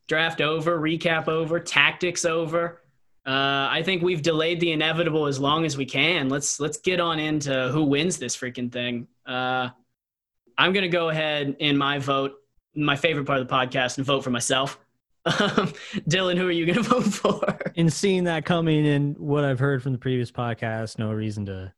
draft 0.09 0.41
over, 0.41 0.79
recap 0.79 1.29
over, 1.29 1.61
tactics 1.61 2.25
over. 2.25 2.82
Uh, 3.25 3.69
I 3.71 3.83
think 3.85 4.03
we've 4.03 4.23
delayed 4.23 4.59
the 4.61 4.73
inevitable 4.73 5.27
as 5.27 5.39
long 5.39 5.65
as 5.65 5.77
we 5.77 5.85
can. 5.85 6.29
Let's 6.29 6.59
let's 6.59 6.79
get 6.79 6.99
on 7.01 7.19
into 7.21 7.69
who 7.69 7.85
wins 7.85 8.19
this 8.19 8.37
freaking 8.37 8.71
thing. 8.73 9.07
Uh, 9.27 9.69
I'm 10.59 10.73
gonna 10.73 10.89
go 10.89 11.09
ahead 11.11 11.57
in 11.61 11.77
my 11.79 11.99
vote, 11.99 12.33
my 12.75 12.97
favorite 12.97 13.27
part 13.27 13.39
of 13.41 13.47
the 13.47 13.55
podcast, 13.55 13.99
and 13.99 14.07
vote 14.07 14.23
for 14.25 14.31
myself. 14.31 14.79
Um, 15.25 15.73
Dylan, 16.11 16.37
who 16.37 16.49
are 16.49 16.51
you 16.51 16.67
gonna 16.67 16.83
vote 16.89 17.05
for? 17.05 17.57
in 17.77 17.89
seeing 17.89 18.25
that 18.25 18.45
coming 18.45 18.85
and 18.89 19.17
what 19.17 19.45
I've 19.45 19.61
heard 19.61 19.81
from 19.81 19.93
the 19.93 19.99
previous 19.99 20.33
podcast, 20.33 20.99
no 20.99 21.13
reason 21.13 21.47
to 21.47 21.73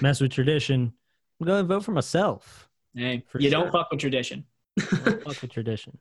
mess 0.00 0.18
with 0.18 0.32
tradition. 0.32 0.94
I'm 1.38 1.46
going 1.46 1.62
to 1.62 1.68
vote 1.68 1.84
for 1.84 1.90
myself. 1.92 2.70
Hey, 2.94 3.22
For 3.28 3.38
you 3.38 3.50
don't 3.50 3.64
sure. 3.64 3.72
fuck 3.72 3.90
with 3.90 4.00
tradition. 4.00 4.46
Don't 4.78 5.22
fuck 5.24 5.42
with 5.42 5.52
tradition. 5.52 5.98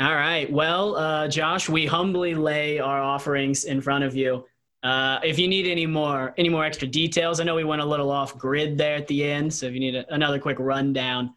All 0.00 0.14
right. 0.14 0.50
Well, 0.50 0.96
uh, 0.96 1.28
Josh, 1.28 1.68
we 1.68 1.86
humbly 1.86 2.34
lay 2.34 2.78
our 2.78 3.00
offerings 3.00 3.64
in 3.64 3.80
front 3.80 4.04
of 4.04 4.16
you. 4.16 4.46
Uh, 4.82 5.20
if 5.22 5.38
you 5.38 5.46
need 5.46 5.66
any 5.66 5.86
more, 5.86 6.34
any 6.38 6.48
more 6.48 6.64
extra 6.64 6.88
details, 6.88 7.40
I 7.40 7.44
know 7.44 7.54
we 7.54 7.64
went 7.64 7.82
a 7.82 7.84
little 7.84 8.10
off 8.10 8.36
grid 8.36 8.78
there 8.78 8.96
at 8.96 9.06
the 9.06 9.24
end. 9.24 9.52
So 9.52 9.66
if 9.66 9.74
you 9.74 9.80
need 9.80 9.94
a, 9.94 10.12
another 10.12 10.38
quick 10.38 10.58
rundown, 10.58 11.34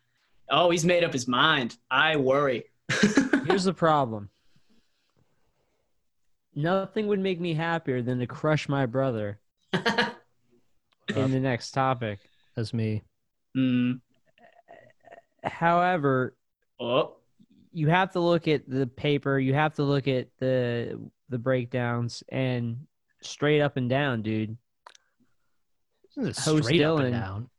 oh, 0.50 0.70
he's 0.72 0.86
made 0.86 1.04
up 1.04 1.14
his 1.14 1.28
mind. 1.28 1.78
I 1.92 2.16
worry. 2.16 2.64
Here's 3.46 3.66
the 3.66 3.74
problem. 3.74 4.30
Nothing 6.56 7.08
would 7.08 7.20
make 7.20 7.40
me 7.40 7.54
happier 7.54 8.02
than 8.02 8.20
to 8.20 8.28
crush 8.28 8.70
my 8.70 8.86
brother 8.86 9.40
in 9.74 11.32
the 11.32 11.40
next 11.40 11.72
topic. 11.72 12.20
That's 12.56 12.74
me. 12.74 13.04
Mm. 13.56 14.00
However, 15.44 16.36
Oh, 16.80 17.16
you 17.76 17.90
have 17.90 18.12
to 18.14 18.20
look 18.20 18.48
at 18.48 18.68
the 18.70 18.88
paper, 18.88 19.38
you 19.38 19.54
have 19.54 19.74
to 19.76 19.84
look 19.84 20.08
at 20.08 20.28
the 20.40 21.00
the 21.30 21.38
breakdowns 21.38 22.24
and 22.30 22.88
straight 23.22 23.62
up 23.62 23.78
and 23.78 23.90
down, 23.90 24.22
dude, 24.22 24.58
This 26.16 26.38
is 26.38 26.46
Host 26.46 26.66
straight 26.66 26.82
up 26.84 27.00
and 27.00 27.14
Dylan. 27.14 27.20
down. 27.20 27.50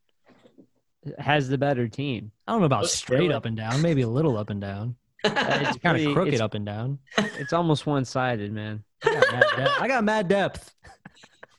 has 1.18 1.48
the 1.48 1.58
better 1.58 1.88
team. 1.88 2.30
I 2.46 2.52
don't 2.52 2.60
know 2.60 2.66
about 2.66 2.80
Host 2.82 2.94
straight 2.96 3.30
Dylan. 3.30 3.34
up 3.34 3.44
and 3.44 3.56
down. 3.56 3.82
Maybe 3.82 4.02
a 4.02 4.08
little 4.08 4.36
up 4.38 4.50
and 4.50 4.60
down. 4.60 4.96
It's 5.24 5.68
It's 5.70 5.78
kind 5.78 6.00
of 6.06 6.14
crooked 6.14 6.34
it's, 6.34 6.40
up 6.42 6.54
and 6.54 6.64
down. 6.64 6.98
It's 7.18 7.52
almost 7.52 7.84
one 7.86 8.04
sided, 8.04 8.52
man. 8.52 8.84
I 9.04 9.10
got 9.14 9.24
mad 9.32 9.44
depth. 9.56 9.80
I 9.82 9.88
got 9.88 10.04
mad 10.04 10.28
depth. 10.28 10.74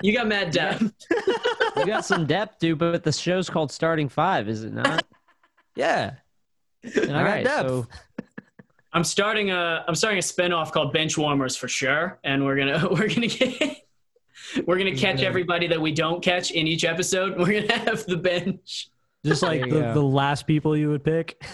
you 0.02 0.14
got 0.14 0.28
mad 0.28 0.52
depth. 0.52 0.94
You 1.78 1.86
got 1.86 2.06
some 2.06 2.26
depth, 2.26 2.60
dude, 2.60 2.78
but 2.80 3.04
the 3.04 3.12
show's 3.12 3.50
called 3.50 3.72
Starting 3.72 4.10
Five, 4.10 4.48
is 4.50 4.64
it 4.64 4.74
not? 4.74 5.06
Yeah. 5.76 6.14
And 6.84 7.12
I 7.12 7.20
All 7.20 7.24
got 7.24 7.24
right, 7.24 7.44
depth. 7.44 7.70
so- 7.70 7.88
I'm 8.94 9.04
starting 9.04 9.52
a 9.52 9.84
I'm 9.88 9.96
starting 9.96 10.20
a 10.20 10.22
spinoff 10.22 10.72
called 10.72 10.94
Bench 10.94 11.18
Warmers 11.18 11.56
for 11.56 11.68
sure, 11.68 12.20
and 12.24 12.46
we're 12.46 12.56
gonna 12.58 12.88
we're 12.92 13.08
gonna 13.08 13.28
get 13.28 13.78
we're 14.66 14.78
gonna 14.78 14.96
catch 14.96 15.22
Yeah. 15.22 15.28
everybody 15.28 15.68
that 15.68 15.80
we 15.82 15.92
don't 15.92 16.24
catch 16.24 16.52
in 16.52 16.68
each 16.68 16.86
episode. 16.86 17.38
We're 17.38 17.62
gonna 17.62 17.74
have 17.86 18.06
the 18.06 18.18
bench. 18.18 18.90
Just 19.26 19.44
like 19.44 19.62
the, 19.62 19.68
go. 19.68 19.94
the 19.94 20.02
last 20.02 20.48
people 20.48 20.76
you 20.78 20.90
would 20.90 21.04
pick. 21.04 21.44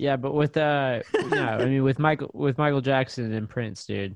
Yeah, 0.00 0.16
but 0.16 0.32
with 0.32 0.56
uh, 0.56 1.00
no, 1.26 1.42
I 1.44 1.64
mean 1.64 1.82
with 1.82 1.98
Michael 1.98 2.30
with 2.32 2.56
Michael 2.56 2.80
Jackson 2.80 3.32
and 3.32 3.48
Prince, 3.48 3.84
dude, 3.84 4.14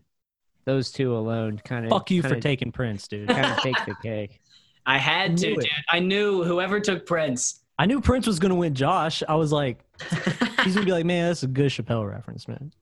those 0.64 0.92
two 0.92 1.16
alone 1.16 1.60
kind 1.64 1.84
of 1.84 1.90
Fuck 1.90 2.08
you 2.12 2.22
for 2.22 2.28
kinda, 2.28 2.40
taking 2.40 2.70
Prince, 2.70 3.08
dude. 3.08 3.28
kind 3.28 3.46
of 3.46 3.56
take 3.58 3.74
the 3.84 3.96
cake. 4.00 4.40
I 4.86 4.98
had 4.98 5.36
to, 5.38 5.48
it. 5.54 5.54
dude. 5.58 5.68
I 5.90 5.98
knew 5.98 6.44
whoever 6.44 6.78
took 6.78 7.04
Prince. 7.04 7.64
I 7.80 7.86
knew 7.86 8.00
Prince 8.00 8.28
was 8.28 8.38
gonna 8.38 8.54
win 8.54 8.74
Josh. 8.76 9.24
I 9.28 9.34
was 9.34 9.50
like, 9.50 9.84
he's 10.64 10.74
gonna 10.74 10.86
be 10.86 10.92
like, 10.92 11.04
man, 11.04 11.28
that's 11.28 11.42
a 11.42 11.46
good 11.46 11.70
Chappelle 11.70 12.08
reference, 12.08 12.46
man. 12.48 12.72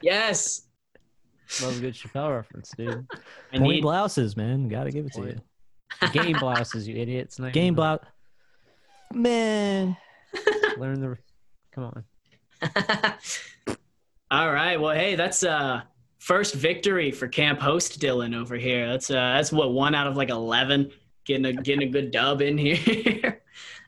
yes. 0.00 0.62
Love 1.62 1.76
a 1.76 1.80
good 1.80 1.94
Chappelle 1.94 2.34
reference, 2.34 2.70
dude. 2.76 3.06
I 3.52 3.58
Point 3.58 3.62
need, 3.74 3.82
blouses, 3.82 4.36
man. 4.36 4.68
Gotta 4.68 4.90
give 4.90 5.06
it 5.06 5.12
to 5.14 5.22
you. 5.22 6.08
Game 6.12 6.38
blouses, 6.38 6.88
you 6.88 6.96
idiots. 6.96 7.38
Not 7.38 7.52
Game 7.52 7.64
even- 7.66 7.74
blouse. 7.74 8.00
Man. 9.12 9.96
Learn 10.78 11.00
the. 11.00 11.16
Come 11.72 11.84
on. 11.84 12.04
All 14.30 14.52
right. 14.52 14.76
Well, 14.80 14.94
hey, 14.94 15.14
that's 15.14 15.44
uh 15.44 15.82
first 16.18 16.54
victory 16.54 17.10
for 17.12 17.28
camp 17.28 17.60
host 17.60 18.00
Dylan 18.00 18.34
over 18.34 18.56
here. 18.56 18.88
That's 18.88 19.10
uh 19.10 19.14
that's 19.14 19.52
what 19.52 19.72
one 19.72 19.94
out 19.94 20.06
of 20.06 20.16
like 20.16 20.30
eleven. 20.30 20.90
Getting 21.24 21.44
a 21.46 21.52
getting 21.52 21.88
a 21.88 21.90
good 21.92 22.10
dub 22.10 22.40
in 22.42 22.58
here. 22.58 23.42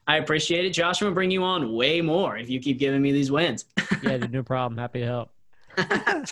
I 0.07 0.19
appreciate 0.19 0.65
it. 0.65 0.71
Josh, 0.71 1.01
I'm 1.01 1.07
gonna 1.07 1.15
bring 1.15 1.31
you 1.31 1.43
on 1.43 1.73
way 1.75 2.01
more 2.01 2.37
if 2.37 2.49
you 2.49 2.61
keep 2.61 2.79
giving 2.79 3.03
me 3.03 3.13
these 3.13 3.31
wins. 3.31 3.65
Yeah, 4.03 4.19
dude, 4.19 4.33
no 4.33 4.43
problem. 4.43 4.79
Happy 4.79 5.01
to 5.01 5.07
help. 5.07 5.31
I 5.79 6.25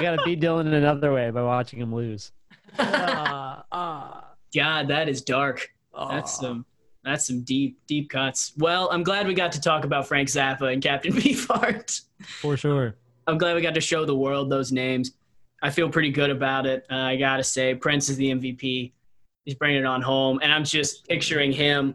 gotta 0.00 0.22
beat 0.24 0.40
Dylan 0.40 0.66
in 0.66 0.74
another 0.74 1.12
way 1.12 1.30
by 1.30 1.42
watching 1.42 1.80
him 1.80 1.94
lose. 1.94 2.32
Ah, 2.78 3.64
ah, 3.72 4.24
God, 4.54 4.88
that 4.88 5.08
is 5.08 5.22
dark. 5.22 5.72
That's 5.92 6.38
ah. 6.38 6.42
some 6.42 6.66
that's 7.04 7.26
some 7.26 7.42
deep 7.42 7.78
deep 7.86 8.10
cuts. 8.10 8.52
Well, 8.56 8.88
I'm 8.92 9.02
glad 9.02 9.26
we 9.26 9.34
got 9.34 9.52
to 9.52 9.60
talk 9.60 9.84
about 9.84 10.06
Frank 10.06 10.28
Zappa 10.28 10.72
and 10.72 10.82
Captain 10.82 11.12
Beefheart. 11.14 12.00
for 12.22 12.56
sure. 12.56 12.96
I'm 13.26 13.38
glad 13.38 13.56
we 13.56 13.62
got 13.62 13.74
to 13.74 13.80
show 13.80 14.04
the 14.04 14.16
world 14.16 14.50
those 14.50 14.70
names. 14.72 15.12
I 15.62 15.70
feel 15.70 15.90
pretty 15.90 16.10
good 16.10 16.30
about 16.30 16.66
it. 16.66 16.86
Uh, 16.90 16.96
I 16.96 17.16
gotta 17.16 17.44
say, 17.44 17.74
Prince 17.74 18.08
is 18.08 18.16
the 18.16 18.30
MVP. 18.30 18.92
He's 19.44 19.54
bringing 19.54 19.80
it 19.80 19.86
on 19.86 20.02
home, 20.02 20.40
and 20.42 20.52
I'm 20.52 20.64
just 20.64 21.06
picturing 21.08 21.52
him, 21.52 21.94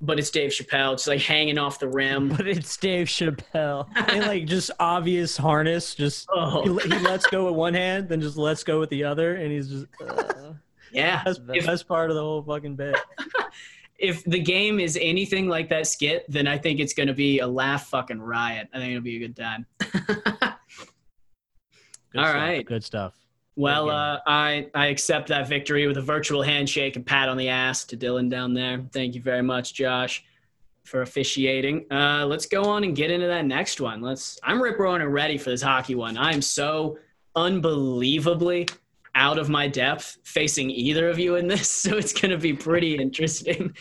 but 0.00 0.18
it's 0.18 0.30
Dave 0.30 0.50
Chappelle, 0.50 0.92
It's 0.94 1.06
like 1.06 1.20
hanging 1.20 1.56
off 1.58 1.78
the 1.78 1.88
rim. 1.88 2.28
But 2.36 2.46
it's 2.46 2.76
Dave 2.76 3.06
Chappelle. 3.06 3.86
and 3.94 4.20
like 4.26 4.44
just 4.46 4.70
obvious 4.80 5.36
harness. 5.36 5.94
Just 5.94 6.28
Oh, 6.34 6.62
he, 6.78 6.88
he 6.88 6.98
lets 7.00 7.26
go 7.26 7.46
with 7.46 7.54
one 7.54 7.74
hand, 7.74 8.08
then 8.08 8.20
just 8.20 8.36
lets 8.36 8.62
go 8.64 8.78
with 8.80 8.90
the 8.90 9.04
other, 9.04 9.36
and 9.36 9.50
he's 9.52 9.68
just 9.68 9.86
uh, 10.06 10.52
yeah. 10.92 11.22
that's 11.24 11.38
the 11.38 11.54
If- 11.54 11.66
best 11.66 11.88
part 11.88 12.10
of 12.10 12.16
the 12.16 12.22
whole 12.22 12.42
fucking 12.42 12.76
bit. 12.76 12.96
If 13.96 14.24
the 14.24 14.40
game 14.40 14.80
is 14.80 14.98
anything 15.00 15.48
like 15.48 15.68
that 15.70 15.86
skit, 15.86 16.24
then 16.28 16.46
I 16.48 16.58
think 16.58 16.80
it's 16.80 16.92
gonna 16.92 17.14
be 17.14 17.38
a 17.38 17.46
laugh 17.46 17.86
fucking 17.86 18.20
riot. 18.20 18.68
I 18.74 18.78
think 18.78 18.90
it'll 18.90 19.02
be 19.02 19.16
a 19.16 19.20
good 19.20 19.36
time. 19.36 19.66
Good 19.78 19.92
All 22.16 22.24
stuff, 22.24 22.34
right. 22.34 22.66
good 22.66 22.84
stuff. 22.84 23.14
Well, 23.56 23.88
uh, 23.88 24.18
I 24.26 24.68
I 24.74 24.86
accept 24.86 25.28
that 25.28 25.48
victory 25.48 25.86
with 25.86 25.96
a 25.96 26.02
virtual 26.02 26.42
handshake 26.42 26.96
and 26.96 27.06
pat 27.06 27.28
on 27.28 27.36
the 27.36 27.48
ass 27.48 27.84
to 27.86 27.96
Dylan 27.96 28.28
down 28.28 28.52
there. 28.54 28.84
Thank 28.92 29.14
you 29.14 29.22
very 29.22 29.42
much, 29.42 29.74
Josh, 29.74 30.24
for 30.82 31.02
officiating. 31.02 31.86
Uh, 31.90 32.26
let's 32.26 32.46
go 32.46 32.64
on 32.64 32.82
and 32.82 32.96
get 32.96 33.10
into 33.12 33.28
that 33.28 33.44
next 33.44 33.80
one. 33.80 34.00
Let's. 34.00 34.38
I'm 34.42 34.60
rip 34.60 34.78
roaring 34.78 35.02
and 35.02 35.12
ready 35.12 35.38
for 35.38 35.50
this 35.50 35.62
hockey 35.62 35.94
one. 35.94 36.18
I'm 36.18 36.42
so 36.42 36.98
unbelievably 37.36 38.68
out 39.14 39.38
of 39.38 39.48
my 39.48 39.68
depth 39.68 40.18
facing 40.24 40.70
either 40.70 41.08
of 41.08 41.18
you 41.20 41.36
in 41.36 41.46
this, 41.46 41.70
so 41.82 41.96
it's 41.96 42.12
gonna 42.12 42.38
be 42.38 42.52
pretty 42.52 42.96
interesting. 42.96 43.74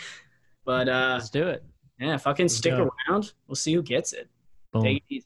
But 0.66 0.88
uh, 0.88 1.16
Let's 1.18 1.30
do 1.30 1.48
it. 1.48 1.64
yeah, 2.00 2.18
fucking 2.18 2.46
Let's 2.46 2.56
stick 2.56 2.76
go. 2.76 2.90
around. 3.10 3.34
We'll 3.48 3.56
see 3.56 3.74
who 3.74 3.82
gets 3.82 4.14
it. 4.14 4.30
Boom. 4.72 4.84
Take 4.84 4.98
it 4.98 5.04
easy. 5.16 5.26